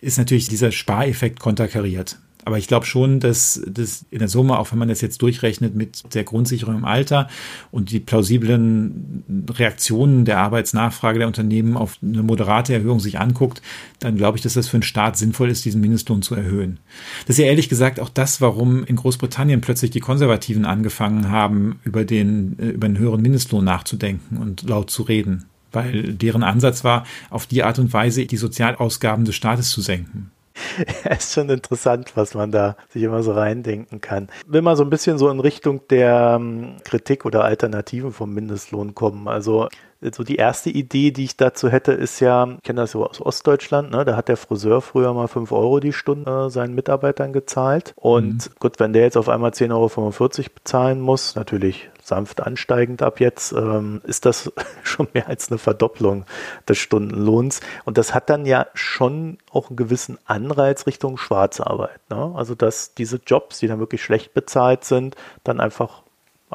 ist 0.00 0.18
natürlich 0.18 0.48
dieser 0.48 0.72
Spareffekt 0.72 1.40
konterkariert. 1.40 2.18
Aber 2.44 2.58
ich 2.58 2.68
glaube 2.68 2.86
schon, 2.86 3.20
dass 3.20 3.62
das 3.66 4.04
in 4.10 4.18
der 4.18 4.28
Summe, 4.28 4.58
auch 4.58 4.70
wenn 4.72 4.78
man 4.78 4.88
das 4.88 5.00
jetzt 5.00 5.22
durchrechnet 5.22 5.74
mit 5.74 6.14
der 6.14 6.24
Grundsicherung 6.24 6.76
im 6.76 6.84
Alter 6.84 7.28
und 7.70 7.90
die 7.90 8.00
plausiblen 8.00 9.24
Reaktionen 9.50 10.24
der 10.24 10.38
Arbeitsnachfrage 10.38 11.18
der 11.18 11.28
Unternehmen 11.28 11.76
auf 11.76 11.98
eine 12.02 12.22
moderate 12.22 12.74
Erhöhung 12.74 13.00
sich 13.00 13.18
anguckt, 13.18 13.62
dann 14.00 14.16
glaube 14.16 14.36
ich, 14.36 14.42
dass 14.42 14.54
das 14.54 14.68
für 14.68 14.76
einen 14.76 14.82
Staat 14.82 15.16
sinnvoll 15.16 15.50
ist, 15.50 15.64
diesen 15.64 15.80
Mindestlohn 15.80 16.22
zu 16.22 16.34
erhöhen. 16.34 16.78
Das 17.26 17.38
ist 17.38 17.42
ja 17.42 17.48
ehrlich 17.48 17.68
gesagt 17.68 17.98
auch 18.00 18.10
das, 18.10 18.40
warum 18.40 18.84
in 18.84 18.96
Großbritannien 18.96 19.60
plötzlich 19.60 19.90
die 19.90 20.00
Konservativen 20.00 20.64
angefangen 20.64 21.30
haben, 21.30 21.80
über 21.84 22.04
den, 22.04 22.58
äh, 22.58 22.68
über 22.68 22.86
einen 22.86 22.98
höheren 22.98 23.22
Mindestlohn 23.22 23.64
nachzudenken 23.64 24.36
und 24.36 24.62
laut 24.68 24.90
zu 24.90 25.02
reden 25.02 25.46
weil 25.74 26.14
deren 26.14 26.42
Ansatz 26.42 26.84
war, 26.84 27.04
auf 27.30 27.46
die 27.46 27.64
Art 27.64 27.80
und 27.80 27.92
Weise 27.92 28.26
die 28.26 28.36
Sozialausgaben 28.36 29.24
des 29.24 29.34
Staates 29.34 29.70
zu 29.70 29.80
senken. 29.80 30.30
es 31.04 31.26
ist 31.26 31.34
schon 31.34 31.50
interessant, 31.50 32.16
was 32.16 32.34
man 32.34 32.50
da 32.50 32.76
sich 32.88 33.02
immer 33.02 33.22
so 33.22 33.32
reindenken 33.32 34.00
kann. 34.00 34.28
Will 34.46 34.62
mal 34.62 34.76
so 34.76 34.84
ein 34.84 34.90
bisschen 34.90 35.18
so 35.18 35.28
in 35.28 35.40
Richtung 35.40 35.86
der 35.88 36.36
ähm, 36.38 36.76
Kritik 36.84 37.24
oder 37.24 37.44
Alternativen 37.44 38.12
vom 38.12 38.32
Mindestlohn 38.32 38.94
kommen. 38.94 39.28
Also 39.28 39.68
so 40.12 40.24
die 40.24 40.36
erste 40.36 40.70
Idee, 40.70 41.10
die 41.10 41.24
ich 41.24 41.36
dazu 41.36 41.68
hätte, 41.68 41.92
ist 41.92 42.20
ja, 42.20 42.46
ich 42.46 42.62
kenne 42.62 42.82
das 42.82 42.92
so 42.92 43.06
aus 43.06 43.20
Ostdeutschland, 43.20 43.90
ne? 43.90 44.04
da 44.04 44.16
hat 44.16 44.28
der 44.28 44.36
Friseur 44.36 44.82
früher 44.82 45.12
mal 45.14 45.28
5 45.28 45.52
Euro 45.52 45.80
die 45.80 45.92
Stunde 45.92 46.46
äh, 46.46 46.50
seinen 46.50 46.74
Mitarbeitern 46.74 47.32
gezahlt. 47.32 47.94
Und 47.96 48.50
mhm. 48.50 48.54
gut, 48.58 48.80
wenn 48.80 48.92
der 48.92 49.02
jetzt 49.02 49.16
auf 49.16 49.28
einmal 49.28 49.50
10,45 49.50 49.72
Euro 49.72 50.48
bezahlen 50.54 51.00
muss, 51.00 51.34
natürlich 51.34 51.90
sanft 52.04 52.42
ansteigend 52.42 53.02
ab 53.02 53.18
jetzt, 53.18 53.52
ähm, 53.52 54.02
ist 54.04 54.26
das 54.26 54.52
schon 54.82 55.08
mehr 55.14 55.26
als 55.28 55.50
eine 55.50 55.58
Verdopplung 55.58 56.26
des 56.68 56.78
Stundenlohns. 56.78 57.60
Und 57.84 57.96
das 57.98 58.14
hat 58.14 58.28
dann 58.28 58.44
ja 58.44 58.66
schon 58.74 59.38
auch 59.50 59.70
einen 59.70 59.76
gewissen 59.76 60.18
Anreiz 60.26 60.86
Richtung 60.86 61.16
Schwarzarbeit. 61.16 61.98
Ne? 62.10 62.32
Also 62.36 62.54
dass 62.54 62.94
diese 62.94 63.20
Jobs, 63.26 63.58
die 63.58 63.68
dann 63.68 63.80
wirklich 63.80 64.02
schlecht 64.02 64.34
bezahlt 64.34 64.84
sind, 64.84 65.16
dann 65.44 65.60
einfach 65.60 66.03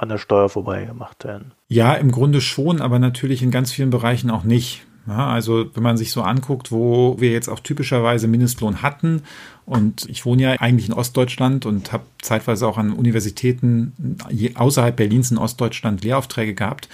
an 0.02 0.10
der 0.10 0.18
Steuer 0.18 0.50
vorbei 0.50 0.86
gemacht 0.86 1.24
werden. 1.24 1.52
Ja, 1.68 1.94
im 1.94 2.12
Grunde 2.12 2.42
schon, 2.42 2.82
aber 2.82 3.00
natürlich 3.00 3.44
in 3.44 3.52
ganz 3.52 3.72
vielen 3.72 3.90
Bereichen 3.90 4.30
auch 4.30 4.44
nicht. 4.44 4.86
Ja, 5.08 5.28
also 5.28 5.66
wenn 5.74 5.82
man 5.82 5.98
sich 5.98 6.12
so 6.12 6.22
anguckt, 6.22 6.72
wo 6.72 7.16
wir 7.20 7.32
jetzt 7.32 7.50
auch 7.50 7.60
typischerweise 7.60 8.28
Mindestlohn 8.28 8.84
hatten 8.84 9.24
und 9.66 10.08
ich 10.08 10.26
wohne 10.26 10.44
ja 10.44 10.52
eigentlich 10.60 10.88
in 10.88 10.94
Ostdeutschland 10.94 11.66
und 11.66 11.92
habe 11.92 12.04
zeitweise 12.22 12.68
auch 12.68 12.78
an 12.78 12.94
Universitäten 12.94 14.18
außerhalb 14.54 14.96
Berlins 14.96 15.32
in 15.32 15.38
Ostdeutschland 15.40 16.04
Lehraufträge 16.04 16.54
gehabt. 16.54 16.90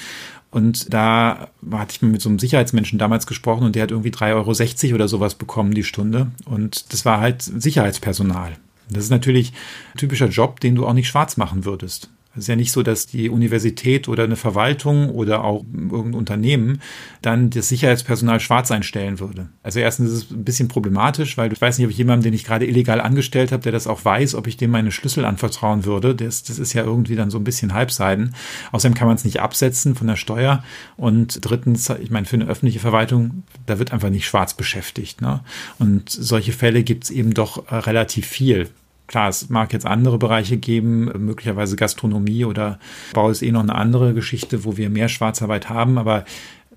Und 0.49 0.93
da 0.93 1.49
hatte 1.69 1.95
ich 1.95 2.01
mit 2.01 2.21
so 2.21 2.29
einem 2.29 2.39
Sicherheitsmenschen 2.39 2.97
damals 2.97 3.27
gesprochen 3.27 3.65
und 3.65 3.75
der 3.75 3.83
hat 3.83 3.91
irgendwie 3.91 4.11
3,60 4.11 4.85
Euro 4.85 4.95
oder 4.95 5.07
sowas 5.09 5.35
bekommen 5.35 5.73
die 5.73 5.83
Stunde. 5.83 6.27
Und 6.45 6.93
das 6.93 7.03
war 7.03 7.19
halt 7.19 7.41
Sicherheitspersonal. 7.41 8.53
Das 8.89 9.03
ist 9.03 9.09
natürlich 9.09 9.51
ein 9.93 9.97
typischer 9.97 10.29
Job, 10.29 10.61
den 10.61 10.75
du 10.75 10.87
auch 10.87 10.93
nicht 10.93 11.09
schwarz 11.09 11.35
machen 11.35 11.65
würdest. 11.65 12.09
Es 12.35 12.43
ist 12.43 12.47
ja 12.47 12.55
nicht 12.55 12.71
so, 12.71 12.83
dass 12.83 13.07
die 13.07 13.29
Universität 13.29 14.09
oder 14.09 14.25
eine 14.25 14.35
Verwaltung 14.35 15.09
oder 15.09 15.43
auch 15.43 15.63
irgendein 15.73 16.13
Unternehmen 16.15 16.81
dann 17.21 17.49
das 17.49 17.69
Sicherheitspersonal 17.69 18.41
schwarz 18.41 18.71
einstellen 18.71 19.19
würde. 19.19 19.47
Also 19.63 19.79
erstens 19.79 20.11
ist 20.11 20.25
es 20.25 20.31
ein 20.31 20.43
bisschen 20.43 20.67
problematisch, 20.67 21.37
weil 21.37 21.53
ich 21.53 21.61
weiß 21.61 21.77
nicht, 21.77 21.85
ob 21.85 21.91
ich 21.91 21.97
jemanden, 21.97 22.23
den 22.23 22.33
ich 22.33 22.43
gerade 22.43 22.65
illegal 22.65 22.99
angestellt 22.99 23.51
habe, 23.51 23.63
der 23.63 23.71
das 23.71 23.87
auch 23.87 24.03
weiß, 24.03 24.35
ob 24.35 24.47
ich 24.47 24.57
dem 24.57 24.71
meine 24.71 24.91
Schlüssel 24.91 25.23
anvertrauen 25.23 25.85
würde. 25.85 26.13
Das, 26.13 26.43
das 26.43 26.59
ist 26.59 26.73
ja 26.73 26.83
irgendwie 26.83 27.15
dann 27.15 27.31
so 27.31 27.37
ein 27.37 27.45
bisschen 27.45 27.73
Halbseiden. 27.73 28.35
Außerdem 28.71 28.95
kann 28.95 29.07
man 29.07 29.15
es 29.15 29.23
nicht 29.23 29.39
absetzen 29.39 29.95
von 29.95 30.07
der 30.07 30.17
Steuer. 30.17 30.63
Und 30.97 31.39
drittens, 31.41 31.89
ich 31.89 32.11
meine, 32.11 32.25
für 32.25 32.35
eine 32.35 32.47
öffentliche 32.47 32.79
Verwaltung, 32.79 33.43
da 33.65 33.79
wird 33.79 33.93
einfach 33.93 34.09
nicht 34.09 34.25
schwarz 34.25 34.53
beschäftigt. 34.53 35.21
Ne? 35.21 35.39
Und 35.79 36.09
solche 36.09 36.51
Fälle 36.51 36.83
gibt 36.83 37.05
es 37.05 37.11
eben 37.11 37.33
doch 37.33 37.71
relativ 37.71 38.27
viel. 38.27 38.69
Klar, 39.07 39.29
es 39.29 39.49
mag 39.49 39.71
jetzt 39.73 39.85
andere 39.85 40.17
Bereiche 40.17 40.57
geben, 40.57 41.11
möglicherweise 41.25 41.75
Gastronomie 41.75 42.45
oder 42.45 42.79
Bau 43.13 43.29
ist 43.29 43.43
eh 43.43 43.51
noch 43.51 43.61
eine 43.61 43.75
andere 43.75 44.13
Geschichte, 44.13 44.65
wo 44.65 44.77
wir 44.77 44.89
mehr 44.89 45.09
Schwarzarbeit 45.09 45.69
haben, 45.69 45.97
aber 45.97 46.25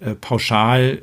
äh, 0.01 0.15
pauschal 0.15 1.03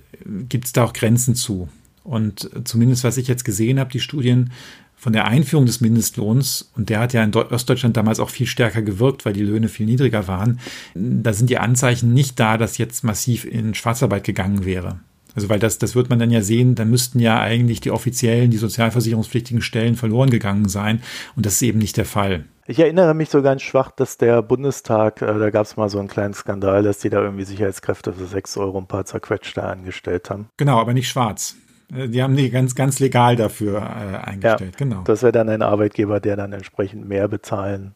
gibt 0.50 0.66
es 0.66 0.74
da 0.74 0.84
auch 0.84 0.94
Grenzen 0.94 1.36
zu. 1.36 1.70
Und 2.04 2.50
zumindest 2.66 3.04
was 3.04 3.18
ich 3.18 3.28
jetzt 3.28 3.46
gesehen 3.46 3.80
habe, 3.80 3.92
die 3.92 4.00
Studien 4.00 4.52
von 4.96 5.14
der 5.14 5.26
Einführung 5.26 5.66
des 5.66 5.82
Mindestlohns, 5.82 6.72
und 6.76 6.90
der 6.90 7.00
hat 7.00 7.14
ja 7.14 7.24
in 7.24 7.36
Ostdeutschland 7.36 7.98
damals 7.98 8.20
auch 8.20 8.30
viel 8.30 8.48
stärker 8.48 8.82
gewirkt, 8.82 9.26
weil 9.26 9.34
die 9.34 9.44
Löhne 9.44 9.68
viel 9.68 9.86
niedriger 9.86 10.28
waren, 10.28 10.60
da 10.94 11.34
sind 11.34 11.50
die 11.50 11.58
Anzeichen 11.58 12.14
nicht 12.14 12.40
da, 12.40 12.58
dass 12.58 12.78
jetzt 12.78 13.04
massiv 13.04 13.46
in 13.46 13.74
Schwarzarbeit 13.74 14.24
gegangen 14.24 14.66
wäre. 14.66 15.00
Also 15.36 15.50
weil 15.50 15.60
das, 15.60 15.78
das 15.78 15.96
wird 15.96 16.10
man 16.10 16.20
dann 16.20 16.32
ja 16.32 16.42
sehen, 16.42 16.76
dann 16.76 16.90
müssten 16.90 17.20
ja 17.20 17.40
eigentlich 17.40 17.82
die 17.82 17.92
offiziellen, 17.92 18.52
die 18.52 18.58
sozialversicherungspflichtigen 18.58 19.62
Stellen 19.62 19.96
verloren 19.96 20.30
gegangen 20.30 20.70
sein. 20.70 21.02
Und 21.36 21.46
das 21.46 21.54
ist 21.54 21.62
eben 21.62 21.80
nicht 21.80 21.98
der 21.98 22.06
Fall. 22.06 22.46
Ich 22.68 22.80
erinnere 22.80 23.14
mich 23.14 23.30
so 23.30 23.44
ganz 23.44 23.62
schwach, 23.62 23.92
dass 23.92 24.18
der 24.18 24.42
Bundestag, 24.42 25.22
äh, 25.22 25.38
da 25.38 25.50
gab 25.52 25.66
es 25.66 25.78
mal 25.78 25.90
so 25.90 26.00
einen 26.00 26.08
kleinen 26.08 26.34
Skandal, 26.34 26.82
dass 26.82 26.98
die 26.98 27.10
da 27.10 27.22
irgendwie 27.22 27.44
Sicherheitskräfte 27.44 28.14
für 28.14 28.26
6 28.26 28.58
Euro 28.58 28.80
ein 28.80 28.88
paar 28.88 29.06
zerquetschte 29.06 29.62
angestellt 29.62 30.32
haben. 30.32 30.50
Genau, 30.58 30.80
aber 30.80 30.94
nicht 30.94 31.08
schwarz. 31.08 31.56
Äh, 31.94 32.10
die 32.10 32.24
haben 32.24 32.36
die 32.36 32.50
ganz, 32.50 32.74
ganz 32.74 33.00
legal 33.00 33.36
dafür 33.36 33.78
äh, 33.78 34.18
eingestellt, 34.18 34.76
ja, 34.80 34.86
genau. 34.86 35.04
Das 35.04 35.22
wäre 35.22 35.32
dann 35.32 35.50
ein 35.50 35.62
Arbeitgeber, 35.62 36.20
der 36.20 36.38
dann 36.38 36.54
entsprechend 36.54 37.08
mehr 37.08 37.28
bezahlen 37.28 37.94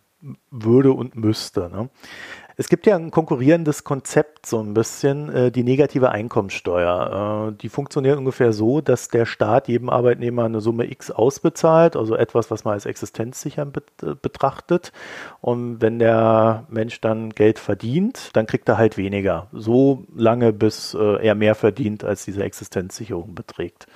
würde 0.51 0.91
und 0.91 1.15
müsste. 1.15 1.69
Ne? 1.69 1.89
Es 2.59 2.67
gibt 2.67 2.85
ja 2.87 2.97
ein 2.97 3.09
konkurrierendes 3.09 3.85
Konzept 3.85 4.45
so 4.45 4.59
ein 4.59 4.73
bisschen, 4.73 5.33
äh, 5.33 5.49
die 5.49 5.63
negative 5.63 6.09
Einkommensteuer. 6.09 7.53
Äh, 7.53 7.55
die 7.55 7.69
funktioniert 7.69 8.17
ungefähr 8.17 8.51
so, 8.51 8.81
dass 8.81 9.07
der 9.07 9.25
Staat 9.25 9.69
jedem 9.69 9.89
Arbeitnehmer 9.89 10.43
eine 10.43 10.59
Summe 10.59 10.91
X 10.91 11.09
ausbezahlt, 11.09 11.95
also 11.95 12.17
etwas, 12.17 12.51
was 12.51 12.65
man 12.65 12.73
als 12.73 12.85
existenzsicher 12.85 13.65
äh, 14.01 14.13
betrachtet. 14.21 14.91
Und 15.39 15.81
wenn 15.81 15.99
der 15.99 16.65
Mensch 16.67 16.99
dann 16.99 17.29
Geld 17.29 17.59
verdient, 17.59 18.31
dann 18.33 18.45
kriegt 18.45 18.67
er 18.67 18.77
halt 18.77 18.97
weniger. 18.97 19.47
So 19.53 20.03
lange, 20.13 20.51
bis 20.51 20.93
äh, 20.93 21.25
er 21.25 21.35
mehr 21.35 21.55
verdient, 21.55 22.03
als 22.03 22.25
diese 22.25 22.43
Existenzsicherung 22.43 23.35
beträgt. 23.35 23.87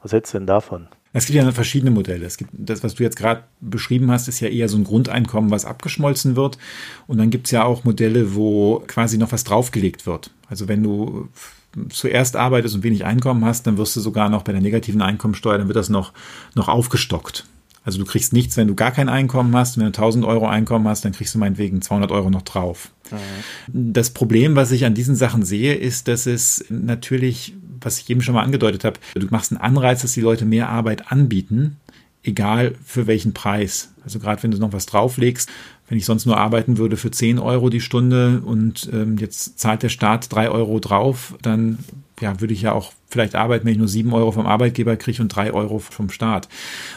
Was 0.00 0.12
hältst 0.12 0.32
du 0.32 0.38
denn 0.38 0.46
davon? 0.46 0.86
Es 1.14 1.26
gibt 1.26 1.36
ja 1.36 1.52
verschiedene 1.52 1.90
Modelle. 1.90 2.24
Es 2.24 2.38
gibt 2.38 2.50
das, 2.54 2.82
was 2.82 2.94
du 2.94 3.02
jetzt 3.02 3.16
gerade 3.16 3.44
beschrieben 3.60 4.10
hast, 4.10 4.28
ist 4.28 4.40
ja 4.40 4.48
eher 4.48 4.68
so 4.68 4.78
ein 4.78 4.84
Grundeinkommen, 4.84 5.50
was 5.50 5.64
abgeschmolzen 5.64 6.36
wird. 6.36 6.56
Und 7.06 7.18
dann 7.18 7.30
gibt 7.30 7.46
es 7.46 7.50
ja 7.50 7.64
auch 7.64 7.84
Modelle, 7.84 8.34
wo 8.34 8.82
quasi 8.86 9.18
noch 9.18 9.32
was 9.32 9.44
draufgelegt 9.44 10.06
wird. 10.06 10.30
Also 10.48 10.68
wenn 10.68 10.82
du 10.82 11.28
zuerst 11.90 12.36
arbeitest 12.36 12.74
und 12.74 12.82
wenig 12.82 13.04
Einkommen 13.04 13.44
hast, 13.44 13.66
dann 13.66 13.76
wirst 13.76 13.96
du 13.96 14.00
sogar 14.00 14.28
noch 14.28 14.42
bei 14.42 14.52
der 14.52 14.60
negativen 14.60 15.02
Einkommensteuer, 15.02 15.58
dann 15.58 15.68
wird 15.68 15.76
das 15.76 15.88
noch, 15.88 16.12
noch 16.54 16.68
aufgestockt. 16.68 17.46
Also 17.84 17.98
du 17.98 18.04
kriegst 18.04 18.32
nichts, 18.32 18.56
wenn 18.56 18.68
du 18.68 18.74
gar 18.74 18.92
kein 18.92 19.08
Einkommen 19.08 19.54
hast. 19.56 19.76
Wenn 19.76 19.84
du 19.84 19.88
1000 19.88 20.24
Euro 20.24 20.46
Einkommen 20.46 20.86
hast, 20.86 21.04
dann 21.04 21.12
kriegst 21.12 21.34
du 21.34 21.38
meinetwegen 21.38 21.82
200 21.82 22.12
Euro 22.12 22.30
noch 22.30 22.42
drauf. 22.42 22.90
Mhm. 23.10 23.16
Das 23.92 24.10
Problem, 24.10 24.54
was 24.54 24.70
ich 24.70 24.84
an 24.84 24.94
diesen 24.94 25.16
Sachen 25.16 25.44
sehe, 25.44 25.74
ist, 25.74 26.08
dass 26.08 26.26
es 26.26 26.64
natürlich 26.68 27.54
was 27.84 27.98
ich 27.98 28.10
eben 28.10 28.22
schon 28.22 28.34
mal 28.34 28.42
angedeutet 28.42 28.84
habe, 28.84 29.00
du 29.14 29.26
machst 29.30 29.52
einen 29.52 29.60
Anreiz, 29.60 30.02
dass 30.02 30.12
die 30.12 30.20
Leute 30.20 30.44
mehr 30.44 30.68
Arbeit 30.68 31.10
anbieten, 31.10 31.78
egal 32.22 32.74
für 32.84 33.06
welchen 33.06 33.34
Preis. 33.34 33.92
Also 34.04 34.18
gerade 34.18 34.42
wenn 34.42 34.50
du 34.50 34.58
noch 34.58 34.72
was 34.72 34.86
drauflegst, 34.86 35.48
wenn 35.88 35.98
ich 35.98 36.04
sonst 36.04 36.26
nur 36.26 36.38
arbeiten 36.38 36.78
würde 36.78 36.96
für 36.96 37.10
10 37.10 37.38
Euro 37.38 37.68
die 37.68 37.80
Stunde 37.80 38.42
und 38.44 38.88
ähm, 38.92 39.18
jetzt 39.18 39.58
zahlt 39.58 39.82
der 39.82 39.88
Staat 39.88 40.32
3 40.32 40.48
Euro 40.48 40.80
drauf, 40.80 41.34
dann 41.42 41.78
ja, 42.22 42.40
würde 42.40 42.54
ich 42.54 42.62
ja 42.62 42.72
auch 42.72 42.92
vielleicht 43.08 43.34
arbeiten, 43.34 43.66
wenn 43.66 43.72
ich 43.72 43.78
nur 43.78 43.88
7 43.88 44.12
Euro 44.14 44.32
vom 44.32 44.46
Arbeitgeber 44.46 44.96
kriege 44.96 45.20
und 45.20 45.28
3 45.28 45.52
Euro 45.52 45.80
vom 45.80 46.08
Staat. 46.08 46.48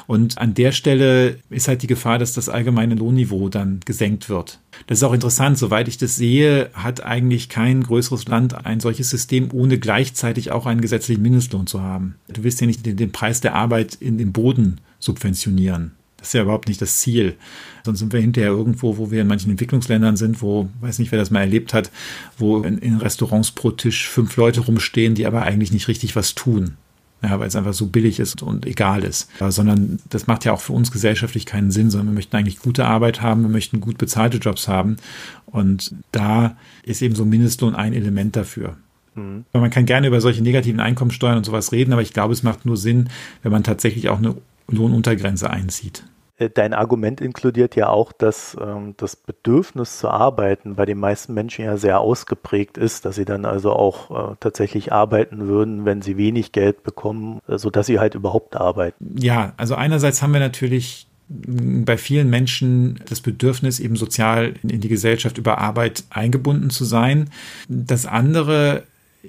Und 0.07 0.37
an 0.37 0.53
der 0.53 0.71
Stelle 0.71 1.39
ist 1.49 1.67
halt 1.67 1.81
die 1.81 1.87
Gefahr, 1.87 2.19
dass 2.19 2.33
das 2.33 2.47
allgemeine 2.47 2.95
Lohnniveau 2.95 3.49
dann 3.49 3.81
gesenkt 3.85 4.29
wird. 4.29 4.59
Das 4.87 4.99
ist 4.99 5.03
auch 5.03 5.13
interessant. 5.13 5.57
Soweit 5.57 5.87
ich 5.87 5.97
das 5.97 6.15
sehe, 6.15 6.69
hat 6.73 7.03
eigentlich 7.03 7.49
kein 7.49 7.83
größeres 7.83 8.27
Land 8.27 8.65
ein 8.65 8.79
solches 8.79 9.09
System, 9.09 9.49
ohne 9.51 9.77
gleichzeitig 9.77 10.51
auch 10.51 10.67
einen 10.67 10.81
gesetzlichen 10.81 11.21
Mindestlohn 11.21 11.67
zu 11.67 11.81
haben. 11.81 12.15
Du 12.27 12.43
willst 12.43 12.61
ja 12.61 12.67
nicht 12.67 12.85
den, 12.85 12.95
den 12.95 13.11
Preis 13.11 13.41
der 13.41 13.55
Arbeit 13.55 13.95
in 13.95 14.17
den 14.17 14.31
Boden 14.31 14.79
subventionieren. 14.99 15.94
Das 16.25 16.29
ist 16.29 16.33
ja 16.33 16.41
überhaupt 16.41 16.67
nicht 16.67 16.81
das 16.81 16.97
Ziel. 16.97 17.35
Sonst 17.83 17.99
sind 17.99 18.11
wir 18.11 18.19
hinterher 18.19 18.49
irgendwo, 18.49 18.97
wo 18.97 19.11
wir 19.11 19.21
in 19.21 19.27
manchen 19.27 19.51
Entwicklungsländern 19.51 20.17
sind, 20.17 20.41
wo, 20.41 20.67
weiß 20.81 20.97
nicht, 20.97 21.11
wer 21.11 21.19
das 21.19 21.29
mal 21.29 21.41
erlebt 21.41 21.71
hat, 21.71 21.91
wo 22.39 22.63
in, 22.63 22.79
in 22.79 22.97
Restaurants 22.97 23.51
pro 23.51 23.69
Tisch 23.69 24.09
fünf 24.09 24.35
Leute 24.35 24.61
rumstehen, 24.61 25.13
die 25.13 25.27
aber 25.27 25.43
eigentlich 25.43 25.71
nicht 25.71 25.88
richtig 25.88 26.15
was 26.15 26.33
tun. 26.33 26.77
Ja, 27.21 27.39
weil 27.39 27.47
es 27.47 27.55
einfach 27.55 27.75
so 27.75 27.85
billig 27.85 28.19
ist 28.19 28.41
und 28.41 28.65
egal 28.65 29.03
ist. 29.03 29.29
Sondern 29.39 29.99
das 30.09 30.25
macht 30.25 30.45
ja 30.45 30.53
auch 30.53 30.61
für 30.61 30.73
uns 30.73 30.91
gesellschaftlich 30.91 31.45
keinen 31.45 31.69
Sinn, 31.69 31.91
sondern 31.91 32.07
wir 32.07 32.15
möchten 32.15 32.35
eigentlich 32.35 32.57
gute 32.57 32.85
Arbeit 32.85 33.21
haben, 33.21 33.43
wir 33.43 33.49
möchten 33.49 33.79
gut 33.79 33.99
bezahlte 33.99 34.38
Jobs 34.38 34.67
haben. 34.67 34.97
Und 35.45 35.93
da 36.11 36.57
ist 36.81 37.03
eben 37.03 37.13
so 37.13 37.23
Mindestlohn 37.23 37.75
ein 37.75 37.93
Element 37.93 38.35
dafür. 38.35 38.77
Mhm. 39.13 39.45
Man 39.53 39.69
kann 39.69 39.85
gerne 39.85 40.07
über 40.07 40.21
solche 40.21 40.41
negativen 40.41 40.79
Einkommensteuern 40.79 41.38
und 41.38 41.45
sowas 41.45 41.71
reden, 41.71 41.93
aber 41.93 42.01
ich 42.01 42.13
glaube, 42.13 42.33
es 42.33 42.41
macht 42.41 42.65
nur 42.65 42.77
Sinn, 42.77 43.09
wenn 43.43 43.51
man 43.51 43.63
tatsächlich 43.63 44.09
auch 44.09 44.17
eine 44.17 44.35
Lohnuntergrenze 44.67 45.49
einzieht. 45.49 46.03
Äh, 46.37 46.49
dein 46.49 46.73
Argument 46.73 47.21
inkludiert 47.21 47.75
ja 47.75 47.89
auch, 47.89 48.11
dass 48.11 48.57
ähm, 48.59 48.95
das 48.97 49.15
Bedürfnis 49.15 49.99
zu 49.99 50.09
arbeiten 50.09 50.75
bei 50.75 50.85
den 50.85 50.97
meisten 50.99 51.33
Menschen 51.33 51.65
ja 51.65 51.77
sehr 51.77 51.99
ausgeprägt 51.99 52.77
ist, 52.77 53.05
dass 53.05 53.15
sie 53.15 53.25
dann 53.25 53.45
also 53.45 53.71
auch 53.71 54.33
äh, 54.33 54.35
tatsächlich 54.39 54.91
arbeiten 54.91 55.47
würden, 55.47 55.85
wenn 55.85 56.01
sie 56.01 56.17
wenig 56.17 56.51
Geld 56.51 56.83
bekommen, 56.83 57.39
äh, 57.47 57.57
sodass 57.57 57.87
sie 57.87 57.99
halt 57.99 58.15
überhaupt 58.15 58.55
arbeiten. 58.55 59.15
Ja, 59.17 59.53
also 59.57 59.75
einerseits 59.75 60.21
haben 60.21 60.33
wir 60.33 60.39
natürlich 60.39 61.07
bei 61.27 61.97
vielen 61.97 62.29
Menschen 62.29 62.99
das 63.09 63.19
Bedürfnis, 63.19 63.79
eben 63.79 63.95
sozial 63.95 64.53
in 64.61 64.79
die 64.79 64.89
Gesellschaft 64.89 65.39
über 65.39 65.57
Arbeit 65.57 66.03
eingebunden 66.11 66.69
zu 66.69 66.85
sein. 66.85 67.31
Das 67.67 68.05
andere, 68.05 68.83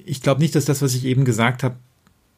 ich 0.05 0.21
glaube 0.21 0.43
nicht, 0.43 0.55
dass 0.55 0.67
das, 0.67 0.83
was 0.83 0.95
ich 0.95 1.07
eben 1.07 1.25
gesagt 1.25 1.63
habe, 1.63 1.77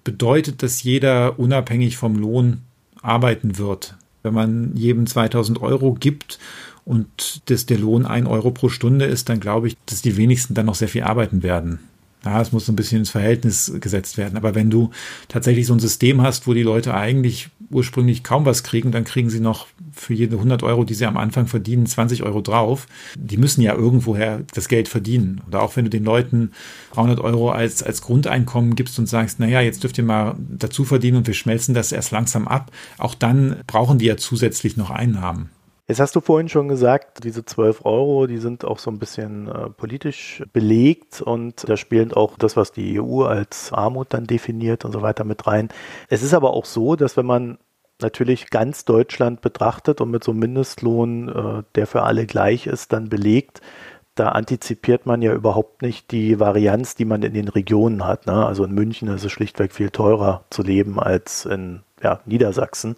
bedeutet, 0.04 0.62
dass 0.62 0.84
jeder 0.84 1.40
unabhängig 1.40 1.96
vom 1.96 2.14
Lohn 2.14 2.62
arbeiten 3.02 3.58
wird. 3.58 3.96
Wenn 4.28 4.34
man 4.34 4.76
jedem 4.76 5.06
2000 5.06 5.62
Euro 5.62 5.94
gibt 5.94 6.38
und 6.84 7.40
das 7.46 7.64
der 7.64 7.78
Lohn 7.78 8.04
ein 8.04 8.26
Euro 8.26 8.50
pro 8.50 8.68
Stunde 8.68 9.06
ist, 9.06 9.30
dann 9.30 9.40
glaube 9.40 9.68
ich, 9.68 9.76
dass 9.86 10.02
die 10.02 10.18
wenigsten 10.18 10.52
dann 10.52 10.66
noch 10.66 10.74
sehr 10.74 10.88
viel 10.88 11.04
arbeiten 11.04 11.42
werden. 11.42 11.78
Ja, 12.24 12.40
es 12.40 12.50
muss 12.50 12.66
so 12.66 12.72
ein 12.72 12.76
bisschen 12.76 12.98
ins 12.98 13.10
Verhältnis 13.10 13.72
gesetzt 13.80 14.18
werden. 14.18 14.36
Aber 14.36 14.54
wenn 14.54 14.70
du 14.70 14.90
tatsächlich 15.28 15.66
so 15.66 15.74
ein 15.74 15.78
System 15.78 16.20
hast, 16.20 16.46
wo 16.48 16.54
die 16.54 16.64
Leute 16.64 16.94
eigentlich 16.94 17.48
ursprünglich 17.70 18.24
kaum 18.24 18.44
was 18.44 18.64
kriegen, 18.64 18.90
dann 18.90 19.04
kriegen 19.04 19.30
sie 19.30 19.40
noch 19.40 19.68
für 19.92 20.14
jede 20.14 20.36
100 20.36 20.62
Euro, 20.64 20.84
die 20.84 20.94
sie 20.94 21.06
am 21.06 21.16
Anfang 21.16 21.46
verdienen, 21.46 21.86
20 21.86 22.24
Euro 22.24 22.40
drauf. 22.40 22.86
Die 23.16 23.36
müssen 23.36 23.62
ja 23.62 23.74
irgendwoher 23.74 24.40
das 24.52 24.68
Geld 24.68 24.88
verdienen. 24.88 25.42
Oder 25.46 25.62
auch 25.62 25.76
wenn 25.76 25.84
du 25.84 25.90
den 25.90 26.04
Leuten 26.04 26.50
300 26.94 27.20
Euro 27.20 27.50
als, 27.50 27.82
als 27.84 28.02
Grundeinkommen 28.02 28.74
gibst 28.74 28.98
und 28.98 29.06
sagst, 29.06 29.38
naja, 29.38 29.60
jetzt 29.60 29.84
dürft 29.84 29.98
ihr 29.98 30.04
mal 30.04 30.34
dazu 30.38 30.84
verdienen 30.84 31.18
und 31.18 31.26
wir 31.26 31.34
schmelzen 31.34 31.74
das 31.74 31.92
erst 31.92 32.10
langsam 32.10 32.48
ab. 32.48 32.72
Auch 32.96 33.14
dann 33.14 33.56
brauchen 33.66 33.98
die 33.98 34.06
ja 34.06 34.16
zusätzlich 34.16 34.76
noch 34.76 34.90
Einnahmen. 34.90 35.50
Jetzt 35.88 36.00
hast 36.00 36.14
du 36.14 36.20
vorhin 36.20 36.50
schon 36.50 36.68
gesagt, 36.68 37.24
diese 37.24 37.46
12 37.46 37.86
Euro, 37.86 38.26
die 38.26 38.36
sind 38.36 38.62
auch 38.62 38.78
so 38.78 38.90
ein 38.90 38.98
bisschen 38.98 39.48
äh, 39.48 39.70
politisch 39.70 40.42
belegt 40.52 41.22
und 41.22 41.66
da 41.66 41.78
spielt 41.78 42.14
auch 42.14 42.36
das, 42.36 42.58
was 42.58 42.72
die 42.72 43.00
EU 43.00 43.22
als 43.22 43.72
Armut 43.72 44.08
dann 44.10 44.26
definiert 44.26 44.84
und 44.84 44.92
so 44.92 45.00
weiter 45.00 45.24
mit 45.24 45.46
rein. 45.46 45.70
Es 46.10 46.22
ist 46.22 46.34
aber 46.34 46.52
auch 46.52 46.66
so, 46.66 46.94
dass 46.94 47.16
wenn 47.16 47.24
man 47.24 47.56
natürlich 48.02 48.50
ganz 48.50 48.84
Deutschland 48.84 49.40
betrachtet 49.40 50.02
und 50.02 50.10
mit 50.10 50.22
so 50.22 50.32
einem 50.32 50.40
Mindestlohn, 50.40 51.28
äh, 51.30 51.62
der 51.74 51.86
für 51.86 52.02
alle 52.02 52.26
gleich 52.26 52.66
ist, 52.66 52.92
dann 52.92 53.08
belegt, 53.08 53.62
da 54.14 54.28
antizipiert 54.30 55.06
man 55.06 55.22
ja 55.22 55.32
überhaupt 55.32 55.80
nicht 55.80 56.10
die 56.10 56.38
Varianz, 56.38 56.96
die 56.96 57.06
man 57.06 57.22
in 57.22 57.32
den 57.32 57.48
Regionen 57.48 58.04
hat. 58.04 58.26
Ne? 58.26 58.44
Also 58.44 58.64
in 58.64 58.72
München 58.72 59.08
ist 59.08 59.24
es 59.24 59.32
schlichtweg 59.32 59.72
viel 59.72 59.88
teurer 59.88 60.44
zu 60.50 60.62
leben 60.62 61.00
als 61.00 61.46
in 61.46 61.80
ja, 62.02 62.20
Niedersachsen. 62.26 62.96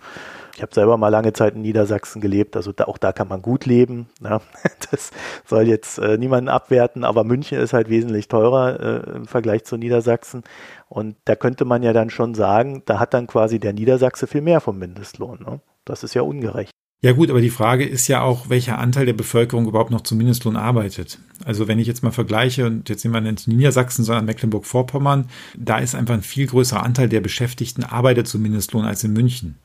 Ich 0.60 0.62
habe 0.62 0.74
selber 0.74 0.98
mal 0.98 1.08
lange 1.08 1.32
Zeit 1.32 1.54
in 1.54 1.62
Niedersachsen 1.62 2.20
gelebt, 2.20 2.54
also 2.54 2.70
da, 2.72 2.84
auch 2.84 2.98
da 2.98 3.12
kann 3.12 3.28
man 3.28 3.40
gut 3.40 3.64
leben. 3.64 4.10
Ja. 4.22 4.42
Das 4.90 5.10
soll 5.46 5.68
jetzt 5.68 5.98
äh, 5.98 6.18
niemanden 6.18 6.48
abwerten, 6.48 7.02
aber 7.04 7.24
München 7.24 7.58
ist 7.58 7.72
halt 7.72 7.88
wesentlich 7.88 8.28
teurer 8.28 8.80
äh, 9.06 9.16
im 9.16 9.26
Vergleich 9.26 9.64
zu 9.64 9.78
Niedersachsen. 9.78 10.42
Und 10.90 11.16
da 11.24 11.34
könnte 11.34 11.64
man 11.64 11.82
ja 11.82 11.94
dann 11.94 12.10
schon 12.10 12.34
sagen, 12.34 12.82
da 12.84 12.98
hat 12.98 13.14
dann 13.14 13.26
quasi 13.26 13.58
der 13.58 13.72
Niedersachse 13.72 14.26
viel 14.26 14.42
mehr 14.42 14.60
vom 14.60 14.78
Mindestlohn. 14.78 15.38
Ne? 15.40 15.60
Das 15.86 16.04
ist 16.04 16.12
ja 16.12 16.20
ungerecht. 16.20 16.72
Ja 17.00 17.12
gut, 17.12 17.30
aber 17.30 17.40
die 17.40 17.48
Frage 17.48 17.86
ist 17.86 18.08
ja 18.08 18.20
auch, 18.20 18.50
welcher 18.50 18.78
Anteil 18.78 19.06
der 19.06 19.14
Bevölkerung 19.14 19.66
überhaupt 19.66 19.90
noch 19.90 20.02
zum 20.02 20.18
Mindestlohn 20.18 20.56
arbeitet. 20.56 21.20
Also 21.46 21.68
wenn 21.68 21.78
ich 21.78 21.86
jetzt 21.86 22.02
mal 22.02 22.10
vergleiche, 22.10 22.66
und 22.66 22.90
jetzt 22.90 23.02
nehmen 23.04 23.14
wir 23.14 23.32
nicht 23.32 23.48
Niedersachsen, 23.48 24.04
sondern 24.04 24.26
Mecklenburg-Vorpommern, 24.26 25.30
da 25.56 25.78
ist 25.78 25.94
einfach 25.94 26.14
ein 26.14 26.22
viel 26.22 26.48
größerer 26.48 26.82
Anteil 26.82 27.08
der 27.08 27.22
Beschäftigten 27.22 27.84
arbeitet 27.84 28.28
zum 28.28 28.42
Mindestlohn 28.42 28.84
als 28.84 29.02
in 29.04 29.14
München. 29.14 29.56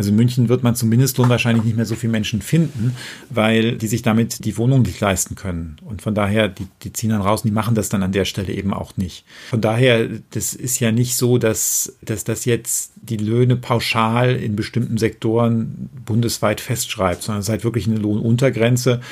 Also 0.00 0.12
in 0.12 0.16
München 0.16 0.48
wird 0.48 0.62
man 0.62 0.74
zum 0.74 0.88
Mindestlohn 0.88 1.28
wahrscheinlich 1.28 1.62
nicht 1.62 1.76
mehr 1.76 1.84
so 1.84 1.94
viele 1.94 2.10
Menschen 2.10 2.40
finden, 2.40 2.96
weil 3.28 3.76
die 3.76 3.86
sich 3.86 4.00
damit 4.00 4.46
die 4.46 4.56
Wohnung 4.56 4.80
nicht 4.80 4.98
leisten 4.98 5.34
können. 5.34 5.76
Und 5.84 6.00
von 6.00 6.14
daher, 6.14 6.48
die, 6.48 6.66
die 6.82 6.90
ziehen 6.94 7.10
dann 7.10 7.20
raus 7.20 7.42
und 7.42 7.48
die 7.48 7.54
machen 7.54 7.74
das 7.74 7.90
dann 7.90 8.02
an 8.02 8.10
der 8.10 8.24
Stelle 8.24 8.50
eben 8.50 8.72
auch 8.72 8.96
nicht. 8.96 9.26
Von 9.50 9.60
daher, 9.60 10.08
das 10.30 10.54
ist 10.54 10.80
ja 10.80 10.90
nicht 10.90 11.16
so, 11.16 11.36
dass, 11.36 11.98
dass 12.00 12.24
das 12.24 12.46
jetzt 12.46 12.92
die 12.96 13.18
Löhne 13.18 13.56
pauschal 13.56 14.36
in 14.36 14.56
bestimmten 14.56 14.96
Sektoren 14.96 15.90
bundesweit 16.06 16.62
festschreibt, 16.62 17.22
sondern 17.22 17.40
es 17.40 17.48
ist 17.48 17.50
halt 17.50 17.64
wirklich 17.64 17.86
eine 17.86 17.98
Lohnuntergrenze, 17.98 19.02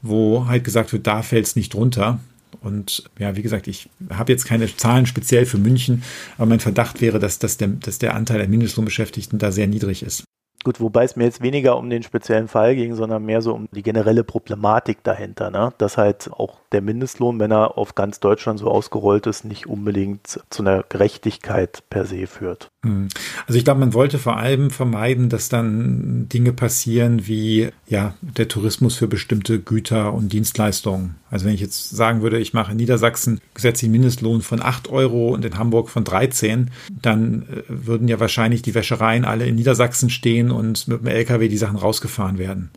wo 0.00 0.46
halt 0.46 0.64
gesagt 0.64 0.94
wird, 0.94 1.06
da 1.06 1.20
fällt 1.20 1.44
es 1.44 1.56
nicht 1.56 1.74
drunter. 1.74 2.20
Und 2.62 3.04
ja, 3.18 3.36
wie 3.36 3.42
gesagt, 3.42 3.68
ich 3.68 3.90
habe 4.08 4.32
jetzt 4.32 4.46
keine 4.46 4.74
Zahlen 4.74 5.04
speziell 5.04 5.44
für 5.44 5.58
München, 5.58 6.04
aber 6.38 6.46
mein 6.46 6.60
Verdacht 6.60 7.02
wäre, 7.02 7.18
dass, 7.18 7.38
dass, 7.38 7.58
der, 7.58 7.68
dass 7.68 7.98
der 7.98 8.14
Anteil 8.14 8.38
der 8.38 8.48
Mindestlohnbeschäftigten 8.48 9.38
da 9.38 9.52
sehr 9.52 9.66
niedrig 9.66 10.02
ist. 10.02 10.24
Gut, 10.68 10.80
wobei 10.80 11.04
es 11.04 11.16
mir 11.16 11.24
jetzt 11.24 11.40
weniger 11.40 11.78
um 11.78 11.88
den 11.88 12.02
speziellen 12.02 12.46
Fall 12.46 12.74
ging, 12.74 12.94
sondern 12.94 13.24
mehr 13.24 13.40
so 13.40 13.54
um 13.54 13.70
die 13.72 13.82
generelle 13.82 14.22
Problematik 14.22 15.02
dahinter, 15.02 15.50
ne? 15.50 15.72
dass 15.78 15.96
halt 15.96 16.30
auch 16.30 16.58
der 16.72 16.82
Mindestlohn, 16.82 17.40
wenn 17.40 17.50
er 17.50 17.78
auf 17.78 17.94
ganz 17.94 18.20
Deutschland 18.20 18.58
so 18.60 18.70
ausgerollt 18.70 19.26
ist, 19.26 19.46
nicht 19.46 19.66
unbedingt 19.66 20.40
zu 20.50 20.62
einer 20.62 20.84
Gerechtigkeit 20.86 21.82
per 21.88 22.04
se 22.04 22.26
führt. 22.26 22.68
Hm. 22.84 23.08
Also 23.46 23.58
ich 23.58 23.64
glaube, 23.64 23.80
man 23.80 23.94
wollte 23.94 24.18
vor 24.18 24.36
allem 24.36 24.70
vermeiden, 24.70 25.30
dass 25.30 25.48
dann 25.48 26.28
Dinge 26.28 26.52
passieren 26.52 27.26
wie 27.26 27.70
ja 27.86 28.12
der 28.20 28.48
Tourismus 28.48 28.96
für 28.96 29.08
bestimmte 29.08 29.60
Güter 29.60 30.12
und 30.12 30.34
Dienstleistungen. 30.34 31.14
Also 31.30 31.46
wenn 31.46 31.54
ich 31.54 31.62
jetzt 31.62 31.90
sagen 31.90 32.20
würde, 32.20 32.38
ich 32.38 32.52
mache 32.52 32.72
in 32.72 32.76
Niedersachsen 32.76 33.40
gesetzlichen 33.54 33.92
Mindestlohn 33.92 34.42
von 34.42 34.62
8 34.62 34.90
Euro 34.90 35.30
und 35.30 35.44
in 35.46 35.58
Hamburg 35.58 35.88
von 35.88 36.04
13, 36.04 36.70
dann 36.90 37.46
äh, 37.50 37.62
würden 37.68 38.06
ja 38.06 38.20
wahrscheinlich 38.20 38.60
die 38.60 38.74
Wäschereien 38.74 39.24
alle 39.24 39.46
in 39.46 39.54
Niedersachsen 39.54 40.10
stehen 40.10 40.18
stehen 40.18 40.50
und 40.58 40.88
mit 40.88 41.00
dem 41.00 41.06
LKW 41.06 41.48
die 41.48 41.56
Sachen 41.56 41.76
rausgefahren 41.76 42.38
werden. 42.38 42.70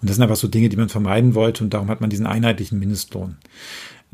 Und 0.00 0.08
das 0.08 0.16
sind 0.16 0.22
einfach 0.22 0.36
so 0.36 0.48
Dinge, 0.48 0.68
die 0.68 0.76
man 0.76 0.88
vermeiden 0.88 1.34
wollte 1.34 1.64
und 1.64 1.74
darum 1.74 1.88
hat 1.88 2.00
man 2.00 2.10
diesen 2.10 2.26
einheitlichen 2.26 2.78
Mindestlohn. 2.78 3.36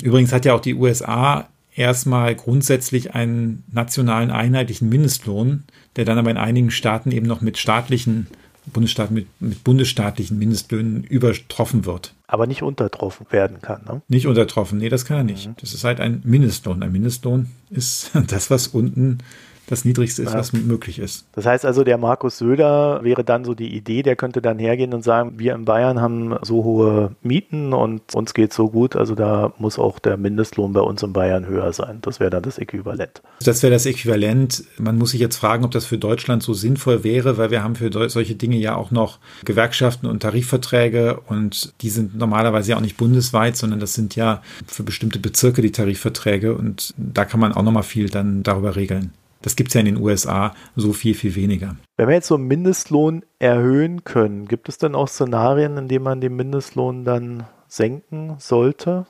Übrigens 0.03 0.33
hat 0.33 0.45
ja 0.45 0.55
auch 0.55 0.61
die 0.61 0.75
USA 0.75 1.49
erstmal 1.75 2.35
grundsätzlich 2.35 3.15
einen 3.15 3.65
nationalen 3.73 4.31
einheitlichen 4.31 4.89
Mindestlohn, 4.89 5.65
der 5.97 6.05
dann 6.05 6.19
aber 6.19 6.31
in 6.31 6.37
einigen 6.37 6.71
Staaten 6.71 7.11
eben 7.11 7.27
noch 7.27 7.41
mit 7.41 7.59
staatlichen 7.59 8.29
Bundesstaaten 8.67 9.15
mit, 9.15 9.27
mit 9.41 9.63
bundesstaatlichen 9.63 10.39
Mindestlöhnen 10.39 11.05
übertroffen 11.05 11.85
wird. 11.85 12.15
Aber 12.27 12.47
nicht 12.47 12.63
untertroffen 12.63 13.27
werden 13.31 13.61
kann, 13.61 13.83
ne? 13.87 14.03
Nicht 14.09 14.27
untertroffen, 14.27 14.79
nee, 14.79 14.89
das 14.89 15.05
kann 15.05 15.19
er 15.19 15.25
nicht. 15.25 15.49
Mhm. 15.49 15.57
Das 15.61 15.75
ist 15.75 15.85
halt 15.85 16.01
ein 16.01 16.23
Mindestlohn. 16.25 16.83
Ein 16.83 16.93
Mindestlohn 16.93 17.51
ist 17.71 18.13
das, 18.29 18.51
was 18.51 18.69
unten 18.69 19.19
das 19.67 19.85
Niedrigste 19.85 20.23
ist, 20.23 20.33
ja. 20.33 20.39
was 20.39 20.53
möglich 20.53 20.99
ist. 20.99 21.27
Das 21.33 21.47
heißt 21.47 21.65
also, 21.65 21.85
der 21.85 21.99
Markus 21.99 22.39
Söder 22.39 23.01
wäre 23.03 23.25
dann 23.25 23.45
so 23.45 23.55
die 23.55 23.75
Idee, 23.75 24.03
der 24.03 24.17
könnte 24.17 24.43
dann 24.43 24.59
hergehen 24.59 24.93
und 24.93 25.03
sagen, 25.03 25.35
wir 25.37 25.55
in 25.55 25.65
Bayern 25.65 26.01
haben 26.01 26.37
so 26.43 26.65
hohe 26.65 27.17
Mieten 27.23 27.73
und 27.73 28.03
uns 28.15 28.35
geht 28.35 28.53
so 28.53 28.69
gut, 28.69 28.97
also 28.97 29.15
da 29.15 29.53
muss 29.59 29.79
auch 29.79 29.99
der 29.99 30.17
Mindestlohn 30.17 30.73
bei 30.73 30.81
uns 30.81 31.03
in 31.03 31.13
Bayern 31.13 31.47
höher 31.47 31.73
sein. 31.73 31.99
Das 32.03 32.21
wäre 32.21 32.31
dann 32.31 32.43
das 32.43 32.59
Äquivalent. 32.59 33.23
Das 33.45 33.63
wäre 33.63 33.73
das 33.73 33.87
Äquivalent. 33.87 34.65
Man 34.79 34.99
muss 34.99 35.11
sich 35.11 35.21
jetzt 35.21 35.37
fragen, 35.37 35.65
ob 35.65 35.71
das 35.71 35.87
für 35.87 35.99
Deutschland 35.99 36.43
so 36.43 36.53
sinnvoll 36.53 37.05
wäre, 37.05 37.39
weil 37.39 37.51
wir 37.51 37.63
haben 37.63 37.75
für 37.75 37.91
solche 38.09 38.35
Dinge 38.35 38.57
ja 38.57 38.77
auch 38.77 38.91
noch 38.91 39.19
Gewerkschaften 39.45 40.07
und 40.07 40.21
Tarifverträge 40.21 41.21
und 41.27 41.73
die 41.81 41.91
sind 41.91 42.17
normalerweise 42.17 42.73
ja 42.73 42.77
auch 42.77 42.83
nicht 42.83 42.97
bundesweit, 42.97 43.57
sondern 43.57 43.81
das 43.81 43.95
sind 43.95 44.17
ja 44.17 44.43
für 44.67 44.83
bestimmte 44.83 45.19
Bezirke 45.19 45.63
die 45.63 45.73
Tarifverträge 45.73 46.55
und 46.55 46.93
da 46.97 47.25
kann 47.25 47.41
man 47.41 47.53
auch 47.53 47.63
noch 47.63 47.73
mal 47.73 47.83
viel 47.83 48.09
dann 48.09 48.43
darüber 48.43 48.77
regeln. 48.77 49.13
Das 49.45 49.57
gibt 49.57 49.69
es 49.69 49.75
ja 49.75 49.81
in 49.81 49.87
den 49.87 50.01
USA 50.01 50.55
so 50.75 50.95
viel, 50.95 51.15
viel 51.15 51.35
weniger. 51.35 51.77
Wenn 51.99 52.09
wir 52.09 52.15
jetzt 52.15 52.29
so 52.29 52.37
einen 52.37 52.47
Mindestlohn 52.47 53.25
erhöhen 53.39 54.03
können, 54.03 54.49
gibt 54.49 54.71
es 54.71 54.79
dann 54.79 54.95
auch 54.95 55.07
Szenarien, 55.07 55.77
in 55.77 55.87
denen 55.87 56.03
man 56.03 56.23
den 56.23 56.35
Mindestlohn 56.35 57.05
dann 57.05 57.45
senken 57.69 58.37
sollte? 58.39 59.05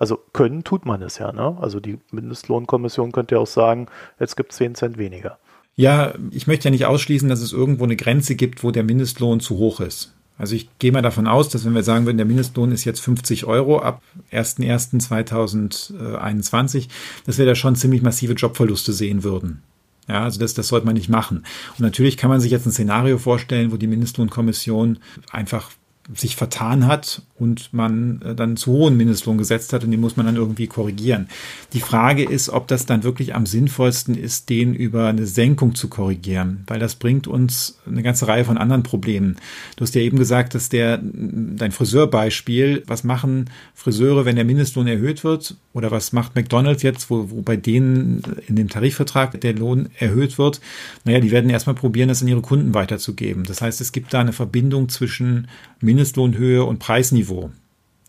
Also 0.00 0.18
können 0.32 0.64
tut 0.64 0.84
man 0.84 1.00
es 1.00 1.18
ja, 1.18 1.32
ne? 1.32 1.56
Also 1.60 1.78
die 1.78 2.00
Mindestlohnkommission 2.10 3.12
könnte 3.12 3.36
ja 3.36 3.40
auch 3.40 3.46
sagen, 3.46 3.86
jetzt 4.18 4.36
gibt 4.36 4.50
es 4.50 4.58
10 4.58 4.74
Cent 4.74 4.98
weniger. 4.98 5.38
Ja, 5.76 6.12
ich 6.32 6.48
möchte 6.48 6.64
ja 6.64 6.70
nicht 6.72 6.86
ausschließen, 6.86 7.28
dass 7.28 7.40
es 7.40 7.52
irgendwo 7.52 7.84
eine 7.84 7.94
Grenze 7.94 8.34
gibt, 8.34 8.64
wo 8.64 8.72
der 8.72 8.82
Mindestlohn 8.82 9.38
zu 9.38 9.58
hoch 9.58 9.78
ist. 9.78 10.17
Also 10.38 10.54
ich 10.54 10.70
gehe 10.78 10.92
mal 10.92 11.02
davon 11.02 11.26
aus, 11.26 11.48
dass 11.48 11.64
wenn 11.64 11.74
wir 11.74 11.82
sagen 11.82 12.06
würden, 12.06 12.16
der 12.16 12.26
Mindestlohn 12.26 12.70
ist 12.72 12.84
jetzt 12.84 13.00
50 13.00 13.46
Euro 13.46 13.80
ab 13.80 14.02
01.01.2021, 14.32 16.86
dass 17.26 17.38
wir 17.38 17.46
da 17.46 17.56
schon 17.56 17.76
ziemlich 17.76 18.02
massive 18.02 18.34
Jobverluste 18.34 18.92
sehen 18.92 19.24
würden. 19.24 19.62
Ja, 20.08 20.22
also 20.22 20.40
das, 20.40 20.54
das 20.54 20.68
sollte 20.68 20.86
man 20.86 20.94
nicht 20.94 21.10
machen. 21.10 21.44
Und 21.76 21.80
natürlich 21.80 22.16
kann 22.16 22.30
man 22.30 22.40
sich 22.40 22.52
jetzt 22.52 22.66
ein 22.66 22.72
Szenario 22.72 23.18
vorstellen, 23.18 23.72
wo 23.72 23.76
die 23.76 23.88
Mindestlohnkommission 23.88 25.00
einfach 25.30 25.70
sich 26.14 26.36
vertan 26.36 26.86
hat 26.86 27.20
und 27.38 27.72
man 27.72 28.20
äh, 28.22 28.34
dann 28.34 28.56
zu 28.56 28.72
hohen 28.72 28.96
Mindestlohn 28.96 29.38
gesetzt 29.38 29.72
hat 29.72 29.84
und 29.84 29.90
den 29.90 30.00
muss 30.00 30.16
man 30.16 30.26
dann 30.26 30.36
irgendwie 30.36 30.66
korrigieren. 30.66 31.28
Die 31.72 31.80
Frage 31.80 32.24
ist, 32.24 32.48
ob 32.48 32.66
das 32.68 32.86
dann 32.86 33.04
wirklich 33.04 33.34
am 33.34 33.46
sinnvollsten 33.46 34.16
ist, 34.16 34.50
den 34.50 34.74
über 34.74 35.06
eine 35.06 35.26
Senkung 35.26 35.74
zu 35.74 35.88
korrigieren, 35.88 36.64
weil 36.66 36.78
das 36.78 36.96
bringt 36.96 37.26
uns 37.26 37.78
eine 37.86 38.02
ganze 38.02 38.28
Reihe 38.28 38.44
von 38.44 38.58
anderen 38.58 38.82
Problemen. 38.82 39.36
Du 39.76 39.82
hast 39.82 39.94
ja 39.94 40.00
eben 40.00 40.18
gesagt, 40.18 40.54
dass 40.54 40.68
der, 40.68 41.00
dein 41.02 41.72
Friseurbeispiel, 41.72 42.82
was 42.86 43.04
machen 43.04 43.50
Friseure, 43.74 44.24
wenn 44.24 44.36
der 44.36 44.44
Mindestlohn 44.44 44.86
erhöht 44.86 45.24
wird 45.24 45.56
oder 45.72 45.90
was 45.90 46.12
macht 46.12 46.34
McDonald's 46.34 46.82
jetzt, 46.82 47.10
wo, 47.10 47.30
wo 47.30 47.42
bei 47.42 47.56
denen 47.56 48.22
in 48.48 48.56
dem 48.56 48.68
Tarifvertrag 48.68 49.40
der 49.40 49.54
Lohn 49.54 49.90
erhöht 49.98 50.38
wird? 50.38 50.60
Naja, 51.04 51.20
die 51.20 51.30
werden 51.30 51.50
erstmal 51.50 51.76
probieren, 51.76 52.08
das 52.08 52.22
an 52.22 52.28
ihre 52.28 52.42
Kunden 52.42 52.74
weiterzugeben. 52.74 53.44
Das 53.44 53.62
heißt, 53.62 53.80
es 53.80 53.92
gibt 53.92 54.12
da 54.12 54.20
eine 54.20 54.32
Verbindung 54.32 54.88
zwischen 54.88 55.48
Mindestlohnhöhe 55.80 56.64
und 56.64 56.78
Preisniveau. 56.78 57.27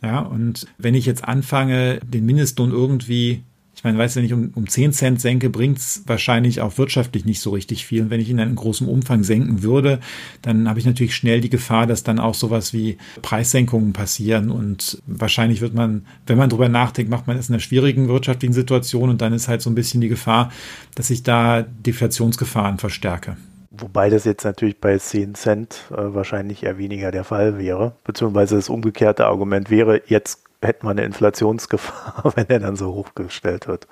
Ja, 0.02 0.20
und 0.20 0.66
wenn 0.78 0.96
ich 0.96 1.06
jetzt 1.06 1.26
anfange, 1.26 2.00
den 2.06 2.26
Mindestlohn 2.26 2.72
irgendwie, 2.72 3.44
ich 3.76 3.84
meine, 3.84 3.98
weiß 3.98 4.16
ja 4.16 4.22
nicht, 4.22 4.34
um, 4.34 4.52
um 4.56 4.68
10 4.68 4.94
Cent 4.94 5.22
senke, 5.22 5.50
bringt 5.50 5.78
es 5.78 6.04
wahrscheinlich 6.06 6.62
auch 6.62 6.78
wirtschaftlich 6.78 7.26
nicht 7.26 7.42
so 7.42 7.52
richtig 7.52 7.86
viel. 7.86 8.04
Und 8.04 8.10
wenn 8.10 8.22
ich 8.22 8.30
ihn 8.30 8.38
dann 8.38 8.50
in 8.50 8.56
großem 8.56 8.88
Umfang 8.88 9.24
senken 9.24 9.62
würde, 9.62 10.00
dann 10.42 10.70
habe 10.70 10.80
ich 10.80 10.86
natürlich 10.86 11.16
schnell 11.16 11.42
die 11.42 11.50
Gefahr, 11.50 11.86
dass 11.86 12.04
dann 12.04 12.20
auch 12.20 12.34
sowas 12.34 12.74
wie 12.74 12.98
Preissenkungen 13.22 13.92
passieren. 13.92 14.52
Und 14.52 15.02
wahrscheinlich 15.06 15.60
wird 15.60 15.74
man, 15.74 16.06
wenn 16.28 16.38
man 16.38 16.50
drüber 16.50 16.70
nachdenkt, 16.70 17.12
macht 17.12 17.28
man 17.28 17.38
es 17.38 17.50
in 17.50 17.56
einer 17.56 17.62
schwierigen 17.62 18.08
wirtschaftlichen 18.08 18.54
Situation 18.54 19.10
und 19.10 19.22
dann 19.22 19.34
ist 19.34 19.50
halt 19.50 19.62
so 19.62 19.70
ein 19.70 19.76
bisschen 19.76 20.02
die 20.02 20.10
Gefahr, 20.10 20.52
dass 20.96 21.10
ich 21.10 21.24
da 21.24 21.62
Deflationsgefahren 21.62 22.80
verstärke. 22.80 23.38
Wobei 23.72 24.10
das 24.10 24.26
jetzt 24.26 24.44
natürlich 24.44 24.80
bei 24.80 24.98
10 24.98 25.36
Cent 25.36 25.84
äh, 25.92 26.14
wahrscheinlich 26.14 26.64
eher 26.64 26.78
weniger 26.78 27.12
der 27.12 27.24
Fall 27.24 27.58
wäre. 27.58 27.94
Beziehungsweise 28.04 28.56
das 28.56 28.70
umgekehrte 28.70 29.28
Argument 29.28 29.70
wäre, 29.70 30.02
jetzt 30.08 30.44
hätte 30.62 30.86
man 30.86 30.98
eine 30.98 31.06
Inflationsgefahr, 31.06 32.32
wenn 32.36 32.48
er 32.50 32.60
dann 32.60 32.76
so 32.76 32.94
hochgestellt 32.94 33.68
wird. 33.68 33.88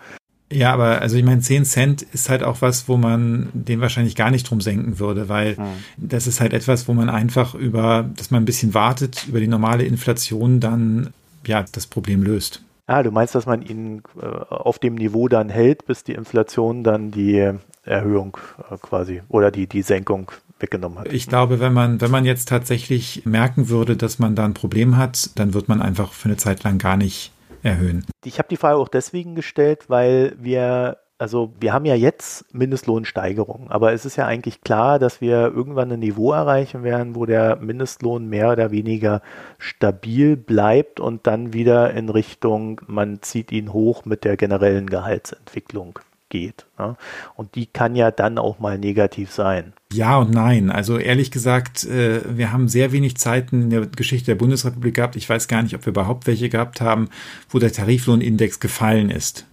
Ja, 0.51 0.73
aber 0.73 1.01
also 1.01 1.17
ich 1.17 1.23
meine, 1.23 1.41
10 1.41 1.65
Cent 1.65 2.01
ist 2.01 2.29
halt 2.29 2.41
auch 2.41 2.61
was, 2.61 2.87
wo 2.87 2.95
man 2.95 3.49
den 3.53 3.81
wahrscheinlich 3.81 4.15
gar 4.15 4.31
nicht 4.31 4.49
drum 4.49 4.61
senken 4.61 4.97
würde, 4.97 5.27
weil 5.27 5.55
mhm. 5.55 5.65
das 5.97 6.25
ist 6.25 6.39
halt 6.39 6.53
etwas, 6.53 6.87
wo 6.87 6.93
man 6.93 7.09
einfach 7.09 7.53
über, 7.53 8.09
dass 8.15 8.31
man 8.31 8.43
ein 8.43 8.45
bisschen 8.45 8.73
wartet, 8.73 9.27
über 9.27 9.41
die 9.41 9.47
normale 9.47 9.83
Inflation 9.83 10.59
dann 10.59 11.13
ja 11.45 11.65
das 11.71 11.85
Problem 11.85 12.23
löst. 12.23 12.63
Ah, 12.87 13.03
du 13.03 13.11
meinst, 13.11 13.35
dass 13.35 13.45
man 13.45 13.61
ihn 13.61 14.01
äh, 14.21 14.25
auf 14.25 14.79
dem 14.79 14.95
Niveau 14.95 15.27
dann 15.27 15.49
hält, 15.49 15.85
bis 15.85 16.05
die 16.05 16.13
Inflation 16.13 16.85
dann 16.85 17.11
die 17.11 17.51
Erhöhung 17.88 18.38
äh, 18.69 18.78
quasi 18.78 19.21
oder 19.30 19.52
die, 19.52 19.67
die 19.67 19.82
Senkung 19.82 20.32
weggenommen 20.60 21.00
hat. 21.00 21.13
Ich 21.13 21.28
glaube, 21.28 21.60
wenn 21.60 21.73
man, 21.73 22.02
wenn 22.02 22.12
man 22.12 22.26
jetzt 22.26 22.50
tatsächlich 22.50 23.23
merken 23.26 23.69
würde, 23.69 23.95
dass 23.95 24.19
man 24.19 24.36
da 24.36 24.45
ein 24.45 24.54
Problem 24.54 24.97
hat, 24.97 25.38
dann 25.38 25.54
wird 25.54 25.67
man 25.67 25.82
einfach 25.82 26.13
für 26.13 26.30
eine 26.30 26.38
Zeit 26.38 26.63
lang 26.63 26.78
gar 26.78 26.97
nicht 26.97 27.32
erhöhen. 27.63 28.06
Ich 28.23 28.39
habe 28.39 28.47
die 28.50 28.58
Frage 28.58 28.78
auch 28.78 28.88
deswegen 28.89 29.36
gestellt, 29.36 29.86
weil 29.89 30.36
wir 30.39 30.97
also 31.19 31.52
wir 31.60 31.73
haben 31.73 31.86
ja 31.86 31.95
jetzt 31.95 32.54
Mindestlohnsteigerungen, 32.54 33.71
aber 33.71 33.91
es 33.93 34.06
ist 34.06 34.17
ja 34.17 34.28
eigentlich 34.28 34.62
klar, 34.62 35.00
dass 35.00 35.19
wir 35.19 35.52
irgendwann 35.52 35.91
ein 35.91 36.00
Niveau 36.00 36.32
erreichen 36.32 36.84
werden, 36.84 37.15
wo 37.15 37.26
der 37.26 37.56
Mindestlohn 37.56 38.30
mehr 38.30 38.52
oder 38.52 38.69
weniger 38.69 39.21
stabil 39.58 40.38
bleibt 40.38 41.00
und 41.00 41.26
dann 41.26 41.54
wieder 41.54 41.91
in 41.93 42.10
Richtung, 42.10 42.82
man 42.86 43.21
zieht 43.23 43.52
ihn 43.52 43.73
hoch 43.73 44.06
mit 44.06 44.26
der 44.26 44.38
generellen 44.38 44.88
Gehaltsentwicklung 44.88 46.00
geht. 46.29 46.65
Ne? 46.77 46.95
Und 47.35 47.55
die 47.55 47.65
kann 47.65 47.95
ja 47.95 48.11
dann 48.11 48.37
auch 48.37 48.59
mal 48.59 48.77
negativ 48.77 49.31
sein. 49.31 49.73
Ja 49.91 50.17
und 50.17 50.31
nein. 50.31 50.69
Also 50.69 50.97
ehrlich 50.97 51.31
gesagt, 51.31 51.85
äh, 51.85 52.21
wir 52.37 52.51
haben 52.51 52.67
sehr 52.67 52.91
wenig 52.91 53.17
Zeiten 53.17 53.63
in 53.63 53.69
der 53.69 53.85
Geschichte 53.87 54.27
der 54.27 54.35
Bundesrepublik 54.35 54.95
gehabt. 54.95 55.15
Ich 55.15 55.29
weiß 55.29 55.47
gar 55.47 55.63
nicht, 55.63 55.75
ob 55.75 55.85
wir 55.85 55.91
überhaupt 55.91 56.27
welche 56.27 56.49
gehabt 56.49 56.81
haben, 56.81 57.09
wo 57.49 57.59
der 57.59 57.71
Tariflohnindex 57.71 58.59
gefallen 58.59 59.09
ist. 59.09 59.45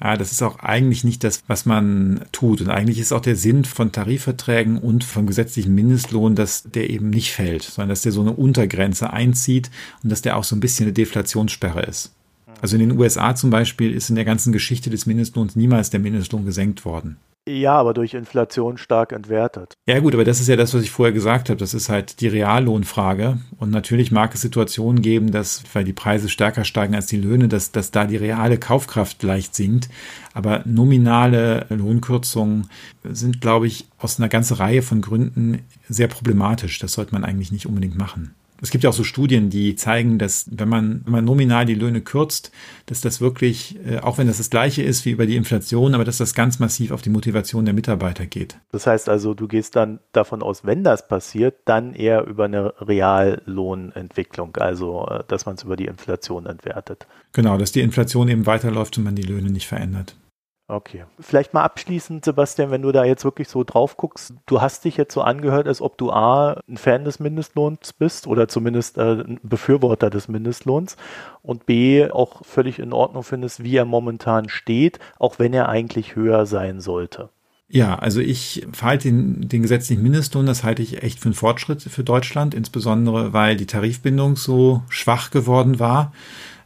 Ja, 0.00 0.16
das 0.16 0.32
ist 0.32 0.42
auch 0.42 0.58
eigentlich 0.58 1.04
nicht 1.04 1.22
das, 1.22 1.42
was 1.46 1.66
man 1.66 2.24
tut. 2.32 2.60
Und 2.60 2.68
eigentlich 2.68 2.98
ist 2.98 3.12
auch 3.12 3.20
der 3.20 3.36
Sinn 3.36 3.64
von 3.64 3.92
Tarifverträgen 3.92 4.76
und 4.78 5.04
vom 5.04 5.26
gesetzlichen 5.26 5.74
Mindestlohn, 5.74 6.34
dass 6.34 6.64
der 6.64 6.90
eben 6.90 7.10
nicht 7.10 7.32
fällt, 7.32 7.62
sondern 7.62 7.90
dass 7.90 8.02
der 8.02 8.12
so 8.12 8.20
eine 8.20 8.32
Untergrenze 8.32 9.12
einzieht 9.12 9.70
und 10.02 10.10
dass 10.10 10.20
der 10.20 10.36
auch 10.36 10.44
so 10.44 10.56
ein 10.56 10.60
bisschen 10.60 10.86
eine 10.86 10.92
Deflationssperre 10.92 11.82
ist. 11.82 12.12
Also 12.60 12.76
in 12.76 12.88
den 12.88 12.98
USA 12.98 13.34
zum 13.34 13.50
Beispiel 13.50 13.92
ist 13.92 14.10
in 14.10 14.16
der 14.16 14.24
ganzen 14.24 14.52
Geschichte 14.52 14.90
des 14.90 15.06
Mindestlohns 15.06 15.56
niemals 15.56 15.90
der 15.90 16.00
Mindestlohn 16.00 16.44
gesenkt 16.44 16.84
worden. 16.84 17.18
Ja, 17.46 17.74
aber 17.74 17.92
durch 17.92 18.14
Inflation 18.14 18.78
stark 18.78 19.12
entwertet. 19.12 19.74
Ja 19.86 20.00
gut, 20.00 20.14
aber 20.14 20.24
das 20.24 20.40
ist 20.40 20.48
ja 20.48 20.56
das, 20.56 20.72
was 20.72 20.82
ich 20.82 20.90
vorher 20.90 21.12
gesagt 21.12 21.50
habe. 21.50 21.58
Das 21.58 21.74
ist 21.74 21.90
halt 21.90 22.22
die 22.22 22.28
Reallohnfrage. 22.28 23.38
Und 23.58 23.70
natürlich 23.70 24.10
mag 24.10 24.34
es 24.34 24.40
Situationen 24.40 25.02
geben, 25.02 25.30
dass, 25.30 25.62
weil 25.74 25.84
die 25.84 25.92
Preise 25.92 26.30
stärker 26.30 26.64
steigen 26.64 26.94
als 26.94 27.04
die 27.04 27.18
Löhne, 27.18 27.48
dass, 27.48 27.70
dass 27.70 27.90
da 27.90 28.06
die 28.06 28.16
reale 28.16 28.56
Kaufkraft 28.56 29.22
leicht 29.22 29.54
sinkt. 29.54 29.90
Aber 30.32 30.62
nominale 30.64 31.66
Lohnkürzungen 31.68 32.70
sind, 33.04 33.42
glaube 33.42 33.66
ich, 33.66 33.84
aus 33.98 34.18
einer 34.18 34.30
ganzen 34.30 34.54
Reihe 34.54 34.80
von 34.80 35.02
Gründen 35.02 35.60
sehr 35.86 36.08
problematisch. 36.08 36.78
Das 36.78 36.94
sollte 36.94 37.12
man 37.12 37.24
eigentlich 37.24 37.52
nicht 37.52 37.66
unbedingt 37.66 37.98
machen. 37.98 38.34
Es 38.60 38.70
gibt 38.70 38.84
ja 38.84 38.90
auch 38.90 38.94
so 38.94 39.04
Studien, 39.04 39.50
die 39.50 39.76
zeigen, 39.76 40.18
dass 40.18 40.46
wenn 40.50 40.68
man, 40.68 41.02
wenn 41.04 41.12
man 41.12 41.24
nominal 41.24 41.66
die 41.66 41.74
Löhne 41.74 42.00
kürzt, 42.00 42.50
dass 42.86 43.00
das 43.00 43.20
wirklich, 43.20 43.78
äh, 43.86 43.98
auch 43.98 44.18
wenn 44.18 44.26
das 44.26 44.38
das 44.38 44.50
gleiche 44.50 44.82
ist 44.82 45.04
wie 45.04 45.10
über 45.10 45.26
die 45.26 45.36
Inflation, 45.36 45.94
aber 45.94 46.04
dass 46.04 46.18
das 46.18 46.34
ganz 46.34 46.58
massiv 46.58 46.90
auf 46.90 47.02
die 47.02 47.10
Motivation 47.10 47.64
der 47.64 47.74
Mitarbeiter 47.74 48.26
geht. 48.26 48.56
Das 48.72 48.86
heißt 48.86 49.08
also, 49.08 49.34
du 49.34 49.48
gehst 49.48 49.76
dann 49.76 50.00
davon 50.12 50.42
aus, 50.42 50.64
wenn 50.64 50.84
das 50.84 51.08
passiert, 51.08 51.56
dann 51.64 51.94
eher 51.94 52.26
über 52.26 52.44
eine 52.44 52.74
Reallohnentwicklung, 52.80 54.56
also 54.56 55.06
äh, 55.08 55.24
dass 55.28 55.46
man 55.46 55.56
es 55.56 55.64
über 55.64 55.76
die 55.76 55.86
Inflation 55.86 56.46
entwertet. 56.46 57.06
Genau, 57.32 57.58
dass 57.58 57.72
die 57.72 57.80
Inflation 57.80 58.28
eben 58.28 58.46
weiterläuft 58.46 58.96
und 58.98 59.04
man 59.04 59.16
die 59.16 59.22
Löhne 59.22 59.50
nicht 59.50 59.66
verändert. 59.66 60.16
Okay. 60.66 61.04
Vielleicht 61.20 61.52
mal 61.52 61.62
abschließend, 61.62 62.24
Sebastian, 62.24 62.70
wenn 62.70 62.80
du 62.80 62.90
da 62.90 63.04
jetzt 63.04 63.24
wirklich 63.24 63.48
so 63.48 63.64
drauf 63.64 63.98
guckst, 63.98 64.32
du 64.46 64.62
hast 64.62 64.86
dich 64.86 64.96
jetzt 64.96 65.12
so 65.12 65.20
angehört, 65.20 65.68
als 65.68 65.82
ob 65.82 65.98
du 65.98 66.10
A, 66.10 66.58
ein 66.66 66.78
Fan 66.78 67.04
des 67.04 67.20
Mindestlohns 67.20 67.92
bist 67.92 68.26
oder 68.26 68.48
zumindest 68.48 68.96
äh, 68.96 69.22
ein 69.22 69.40
Befürworter 69.42 70.08
des 70.08 70.28
Mindestlohns 70.28 70.96
und 71.42 71.66
B, 71.66 72.10
auch 72.10 72.46
völlig 72.46 72.78
in 72.78 72.94
Ordnung 72.94 73.24
findest, 73.24 73.62
wie 73.62 73.76
er 73.76 73.84
momentan 73.84 74.48
steht, 74.48 75.00
auch 75.18 75.38
wenn 75.38 75.52
er 75.52 75.68
eigentlich 75.68 76.16
höher 76.16 76.46
sein 76.46 76.80
sollte. 76.80 77.28
Ja, 77.68 77.96
also 77.98 78.20
ich 78.20 78.66
verhalte 78.72 79.08
den, 79.08 79.48
den 79.48 79.62
gesetzlichen 79.62 80.02
Mindestlohn, 80.02 80.46
das 80.46 80.64
halte 80.64 80.82
ich 80.82 81.02
echt 81.02 81.18
für 81.18 81.26
einen 81.26 81.34
Fortschritt 81.34 81.82
für 81.82 82.04
Deutschland, 82.04 82.54
insbesondere 82.54 83.34
weil 83.34 83.56
die 83.56 83.66
Tarifbindung 83.66 84.36
so 84.36 84.82
schwach 84.88 85.30
geworden 85.30 85.78
war 85.78 86.12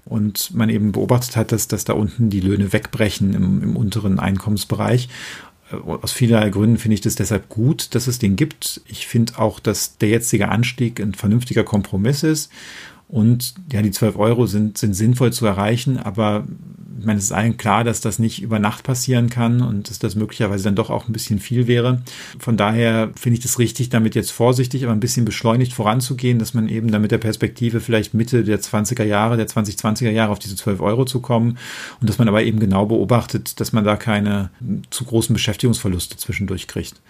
und 0.08 0.54
man 0.54 0.70
eben 0.70 0.92
beobachtet 0.92 1.36
hat, 1.36 1.52
dass, 1.52 1.68
dass 1.68 1.84
da 1.84 1.92
unten 1.92 2.30
die 2.30 2.40
Löhne 2.40 2.72
wegbrechen 2.72 3.34
im, 3.34 3.62
im 3.62 3.76
unteren 3.76 4.18
Einkommensbereich. 4.18 5.08
Äh, 5.70 5.76
aus 5.76 6.12
vielerlei 6.12 6.50
Gründen 6.50 6.78
finde 6.78 6.94
ich 6.94 7.00
das 7.00 7.14
deshalb 7.14 7.48
gut, 7.48 7.94
dass 7.94 8.06
es 8.06 8.18
den 8.18 8.36
gibt. 8.36 8.80
Ich 8.86 9.06
finde 9.06 9.38
auch, 9.38 9.60
dass 9.60 9.98
der 9.98 10.08
jetzige 10.08 10.48
Anstieg 10.48 11.00
ein 11.00 11.14
vernünftiger 11.14 11.64
Kompromiss 11.64 12.22
ist. 12.22 12.50
Und 13.08 13.54
ja, 13.72 13.80
die 13.80 13.90
12 13.90 14.16
Euro 14.16 14.46
sind, 14.46 14.76
sind 14.76 14.94
sinnvoll 14.94 15.32
zu 15.32 15.46
erreichen, 15.46 15.96
aber 15.96 16.46
ich 16.98 17.06
meine, 17.06 17.18
es 17.18 17.26
ist 17.26 17.32
allen 17.32 17.56
klar, 17.56 17.84
dass 17.84 18.00
das 18.00 18.18
nicht 18.18 18.42
über 18.42 18.58
Nacht 18.58 18.82
passieren 18.82 19.30
kann 19.30 19.62
und 19.62 19.88
dass 19.88 19.98
das 19.98 20.16
möglicherweise 20.16 20.64
dann 20.64 20.74
doch 20.74 20.90
auch 20.90 21.08
ein 21.08 21.12
bisschen 21.12 21.38
viel 21.38 21.66
wäre. 21.66 22.02
Von 22.38 22.56
daher 22.56 23.10
finde 23.14 23.38
ich 23.38 23.42
das 23.42 23.58
richtig, 23.58 23.88
damit 23.88 24.14
jetzt 24.14 24.32
vorsichtig, 24.32 24.84
aber 24.84 24.92
ein 24.92 25.00
bisschen 25.00 25.24
beschleunigt 25.24 25.72
voranzugehen, 25.72 26.38
dass 26.38 26.54
man 26.54 26.68
eben 26.68 26.90
damit 26.90 27.12
der 27.12 27.18
Perspektive 27.18 27.80
vielleicht 27.80 28.14
Mitte 28.14 28.42
der 28.42 28.60
20er 28.60 29.04
Jahre, 29.04 29.36
der 29.36 29.48
2020er 29.48 30.10
Jahre 30.10 30.32
auf 30.32 30.38
diese 30.38 30.56
12 30.56 30.80
Euro 30.80 31.04
zu 31.04 31.20
kommen 31.20 31.58
und 32.00 32.08
dass 32.08 32.18
man 32.18 32.28
aber 32.28 32.42
eben 32.42 32.58
genau 32.58 32.86
beobachtet, 32.86 33.60
dass 33.60 33.72
man 33.72 33.84
da 33.84 33.96
keine 33.96 34.50
zu 34.90 35.04
großen 35.04 35.32
Beschäftigungsverluste 35.32 36.16
zwischendurch 36.16 36.66
kriegt. 36.66 37.00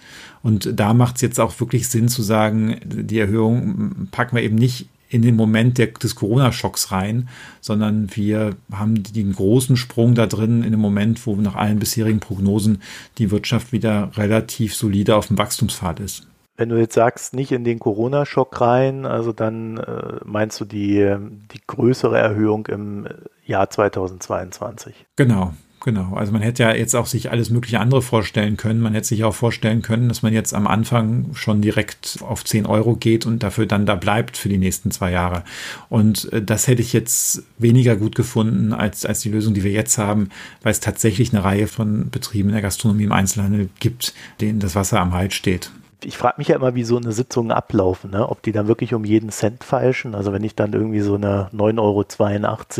Und 0.43 0.79
da 0.79 0.93
macht 0.93 1.15
es 1.15 1.21
jetzt 1.21 1.39
auch 1.39 1.59
wirklich 1.59 1.89
Sinn 1.89 2.09
zu 2.09 2.21
sagen, 2.21 2.77
die 2.85 3.19
Erhöhung 3.19 4.07
packen 4.11 4.35
wir 4.35 4.43
eben 4.43 4.55
nicht 4.55 4.87
in 5.09 5.21
den 5.21 5.35
Moment 5.35 5.77
der, 5.77 5.87
des 5.87 6.15
Corona-Schocks 6.15 6.91
rein, 6.91 7.27
sondern 7.61 8.15
wir 8.15 8.55
haben 8.71 9.03
den 9.03 9.33
großen 9.33 9.75
Sprung 9.75 10.15
da 10.15 10.27
drin 10.27 10.63
in 10.63 10.71
dem 10.71 10.79
Moment, 10.79 11.25
wo 11.25 11.35
nach 11.35 11.55
allen 11.55 11.79
bisherigen 11.79 12.19
Prognosen 12.19 12.81
die 13.17 13.31
Wirtschaft 13.31 13.71
wieder 13.73 14.11
relativ 14.15 14.75
solide 14.75 15.15
auf 15.15 15.27
dem 15.27 15.37
Wachstumspfad 15.37 15.99
ist. 15.99 16.27
Wenn 16.57 16.69
du 16.69 16.77
jetzt 16.77 16.93
sagst, 16.93 17.33
nicht 17.33 17.53
in 17.53 17.63
den 17.63 17.79
Corona-Schock 17.79 18.59
rein, 18.59 19.05
also 19.05 19.31
dann 19.31 19.77
äh, 19.77 20.19
meinst 20.25 20.59
du 20.59 20.65
die, 20.65 21.15
die 21.53 21.61
größere 21.65 22.17
Erhöhung 22.17 22.67
im 22.67 23.07
Jahr 23.45 23.69
2022? 23.69 25.05
Genau, 25.15 25.53
Genau, 25.81 26.13
also 26.15 26.33
man 26.33 26.41
hätte 26.41 26.63
ja 26.63 26.73
jetzt 26.73 26.93
auch 26.93 27.05
sich 27.05 27.31
alles 27.31 27.49
mögliche 27.49 27.79
andere 27.79 28.01
vorstellen 28.01 28.57
können. 28.57 28.81
Man 28.81 28.93
hätte 28.93 29.07
sich 29.07 29.23
auch 29.23 29.33
vorstellen 29.33 29.81
können, 29.81 30.09
dass 30.09 30.21
man 30.21 30.33
jetzt 30.33 30.53
am 30.53 30.67
Anfang 30.67 31.29
schon 31.33 31.61
direkt 31.61 32.19
auf 32.21 32.43
10 32.43 32.65
Euro 32.65 32.95
geht 32.95 33.25
und 33.25 33.43
dafür 33.43 33.65
dann 33.65 33.85
da 33.85 33.95
bleibt 33.95 34.35
für 34.35 34.49
die 34.49 34.57
nächsten 34.57 34.91
zwei 34.91 35.11
Jahre. 35.11 35.43
Und 35.87 36.31
äh, 36.33 36.41
das 36.41 36.67
hätte 36.67 36.81
ich 36.81 36.91
jetzt 36.91 37.43
weniger 37.57 37.95
gut 37.95 38.15
gefunden 38.15 38.73
als, 38.73 39.05
als 39.05 39.21
die 39.21 39.29
Lösung, 39.29 39.53
die 39.53 39.63
wir 39.63 39.71
jetzt 39.71 39.97
haben, 39.97 40.29
weil 40.63 40.71
es 40.71 40.81
tatsächlich 40.81 41.33
eine 41.33 41.45
Reihe 41.45 41.67
von 41.67 42.09
Betrieben 42.09 42.49
in 42.49 42.53
der 42.53 42.61
Gastronomie 42.61 43.05
im 43.05 43.13
Einzelhandel 43.13 43.69
gibt, 43.79 44.13
denen 44.41 44.59
das 44.59 44.75
Wasser 44.75 44.99
am 44.99 45.13
Hals 45.13 45.33
steht 45.33 45.71
ich 46.03 46.17
frage 46.17 46.35
mich 46.37 46.47
ja 46.47 46.55
immer, 46.55 46.75
wie 46.75 46.83
so 46.83 46.97
eine 46.97 47.11
Sitzung 47.11 47.51
ablaufen, 47.51 48.11
ne? 48.11 48.27
ob 48.29 48.41
die 48.41 48.51
dann 48.51 48.67
wirklich 48.67 48.93
um 48.93 49.03
jeden 49.03 49.29
Cent 49.29 49.63
feilschen. 49.63 50.15
Also 50.15 50.31
wenn 50.31 50.43
ich 50.43 50.55
dann 50.55 50.71
irgendwie 50.73 51.01
so 51.01 51.15
eine 51.15 51.49
9,82 51.53 51.79
Euro 51.79 52.05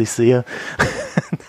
sehe, 0.06 0.46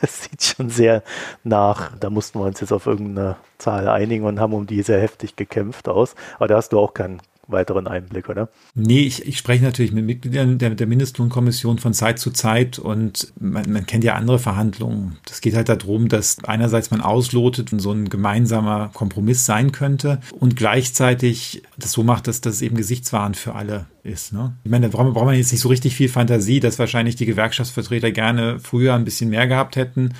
das 0.03 0.25
sieht 0.25 0.43
schon 0.43 0.71
sehr 0.71 1.03
nach, 1.45 1.97
da 1.99 2.11
mussten 2.11 2.39
wir 2.39 2.47
uns 2.47 2.61
jetzt 2.61 2.73
auf 2.73 2.87
irgendeine 2.87 3.37
Zahl 3.59 3.89
einigen 3.89 4.25
und 4.25 4.41
haben 4.41 4.55
um 4.55 4.67
die 4.67 4.83
sehr 4.83 5.01
heftig 5.01 5.37
gekämpft 5.37 5.89
aus. 5.89 6.15
Aber 6.37 6.49
da 6.49 6.57
hast 6.57 6.73
du 6.73 6.79
auch 6.79 6.95
keinen 6.95 7.21
weiteren 7.53 7.87
Einblick, 7.87 8.29
oder? 8.29 8.49
Nee, 8.75 9.03
ich, 9.03 9.27
ich 9.27 9.39
spreche 9.39 9.65
natürlich 9.65 9.93
mit 9.93 10.05
Mitgliedern 10.05 10.59
der, 10.59 10.71
der 10.71 10.87
Mindestlohnkommission 10.87 11.79
von 11.79 11.95
Zeit 11.95 12.19
zu 12.19 12.31
Zeit 12.31 12.79
und 12.79 13.33
man, 13.39 13.71
man 13.71 13.87
kennt 13.87 14.05
ja 14.05 14.15
andere 14.15 14.39
Verhandlungen. 14.39 15.19
Das 15.27 15.41
geht 15.41 15.55
halt 15.55 15.69
darum, 15.69 16.09
dass 16.09 16.43
einerseits 16.45 16.91
man 16.91 17.01
auslotet 17.01 17.73
und 17.73 17.81
so 17.81 17.93
ein 17.93 18.09
gemeinsamer 18.09 18.91
Kompromiss 18.93 19.45
sein 19.45 19.73
könnte 19.73 20.21
und 20.39 20.57
gleichzeitig 20.57 21.63
das 21.79 21.93
so 21.93 22.03
macht, 22.03 22.27
dass 22.27 22.41
das 22.41 22.63
eben 22.63 22.77
gesichtswahrend 22.77 23.37
für 23.37 23.55
alle 23.55 23.87
ist. 24.03 24.33
Ne? 24.33 24.55
Ich 24.65 24.71
meine, 24.71 24.89
da 24.89 24.97
braucht 24.97 25.15
man 25.15 25.35
jetzt 25.35 25.53
nicht 25.53 25.61
so 25.61 25.69
richtig 25.69 25.95
viel 25.95 26.09
Fantasie, 26.09 26.61
dass 26.61 26.79
wahrscheinlich 26.79 27.17
die 27.17 27.27
Gewerkschaftsvertreter 27.27 28.11
gerne 28.11 28.59
früher 28.59 28.95
ein 28.95 29.05
bisschen 29.05 29.31
mehr 29.31 29.47
gehabt 29.47 29.77
hätten 29.77 30.15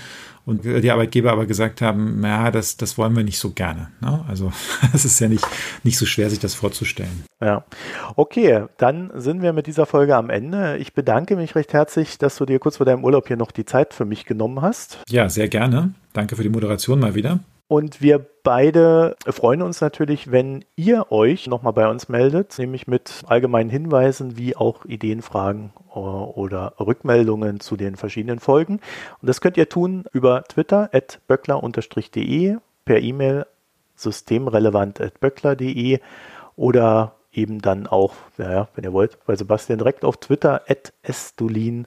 und 0.47 0.65
die 0.65 0.91
Arbeitgeber 0.91 1.33
aber 1.33 1.47
gesagt 1.47 1.81
haben, 1.81 2.23
ja, 2.25 2.51
das, 2.51 2.77
das 2.77 2.99
wollen 2.99 3.15
wir 3.15 3.25
nicht 3.25 3.39
so 3.39 3.51
gerne. 3.51 3.91
Ne? 4.01 4.25
Also 4.29 4.53
es 4.95 5.05
ist 5.05 5.21
ja 5.21 5.29
nicht, 5.29 5.47
nicht 5.85 5.99
so 5.99 6.07
schwer, 6.07 6.31
sich 6.31 6.39
das 6.39 6.55
vorzustellen. 6.55 7.25
Ja, 7.41 7.65
okay, 8.17 8.65
dann 8.77 9.11
sind 9.15 9.43
wir 9.43 9.53
mit 9.53 9.67
dieser 9.67 9.87
Folge 9.87 10.17
am 10.17 10.31
Ende. 10.31 10.77
Ich 10.79 10.93
bedanke 10.93 11.37
mich 11.37 11.55
recht 11.55 11.73
herzlich, 11.73 12.19
dass 12.19 12.37
du 12.37 12.47
dir 12.47 12.59
kurz 12.59 12.79
vor 12.79 12.87
deinem 12.87 13.05
Urlaub 13.05 13.29
hier 13.29 13.37
noch 13.37 13.51
die 13.51 13.65
Zeit 13.65 13.95
für 13.95 14.05
mich 14.05 14.27
genommen 14.27 14.63
hast. 14.63 14.99
Ja, 15.09 15.29
sehr 15.29 15.49
gerne. 15.49 15.95
Danke 16.13 16.37
für 16.37 16.43
die 16.43 16.49
Moderation 16.49 16.99
mal 16.99 17.15
wieder. 17.15 17.41
Und 17.71 18.03
wir 18.03 18.19
beide 18.43 19.15
freuen 19.29 19.63
uns 19.63 19.81
natürlich, 19.81 20.33
wenn 20.33 20.65
ihr 20.75 21.13
euch 21.13 21.47
nochmal 21.47 21.73
bei 21.73 21.89
uns 21.89 22.09
meldet, 22.09 22.59
nämlich 22.59 22.89
mit 22.89 23.23
allgemeinen 23.29 23.71
Hinweisen 23.71 24.37
wie 24.37 24.57
auch 24.57 24.85
Ideenfragen 24.87 25.73
äh, 25.95 25.99
oder 26.01 26.75
Rückmeldungen 26.81 27.61
zu 27.61 27.77
den 27.77 27.95
verschiedenen 27.95 28.41
Folgen. 28.41 28.81
Und 29.23 29.29
das 29.29 29.41
könnt 29.41 29.57
ihr 29.57 29.69
tun 29.69 30.03
über 30.13 30.43
Twitter 30.49 30.91
at 30.93 31.21
böckler-de, 31.29 32.57
per 32.85 32.99
E-Mail 32.99 33.47
systemrelevant.böckler.de 33.95 36.01
oder 36.57 37.15
eben 37.33 37.61
dann 37.61 37.87
auch, 37.87 38.15
naja, 38.37 38.67
wenn 38.75 38.83
ihr 38.83 38.93
wollt, 38.93 39.25
bei 39.27 39.37
Sebastian 39.37 39.79
direkt 39.79 40.05
auf 40.05 40.17
Twitter 40.17 40.63
at 40.67 40.93
sdulin, 41.09 41.87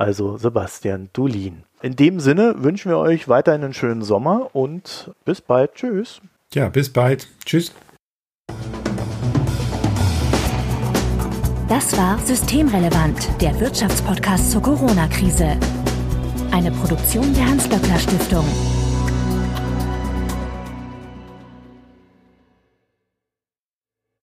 also 0.00 0.38
Sebastian 0.38 1.10
Dulin. 1.12 1.64
In 1.82 1.94
dem 1.94 2.20
Sinne 2.20 2.54
wünschen 2.58 2.90
wir 2.90 2.98
euch 2.98 3.28
weiterhin 3.28 3.62
einen 3.62 3.74
schönen 3.74 4.02
Sommer 4.02 4.50
und 4.54 5.10
bis 5.24 5.40
bald. 5.40 5.74
Tschüss. 5.74 6.20
Ja, 6.54 6.68
bis 6.68 6.92
bald. 6.92 7.28
Tschüss. 7.44 7.72
Das 11.68 11.96
war 11.96 12.18
Systemrelevant, 12.18 13.28
der 13.40 13.58
Wirtschaftspodcast 13.60 14.50
zur 14.50 14.62
Corona-Krise. 14.62 15.56
Eine 16.50 16.72
Produktion 16.72 17.32
der 17.32 17.46
Hans-Böckler-Stiftung. 17.46 18.44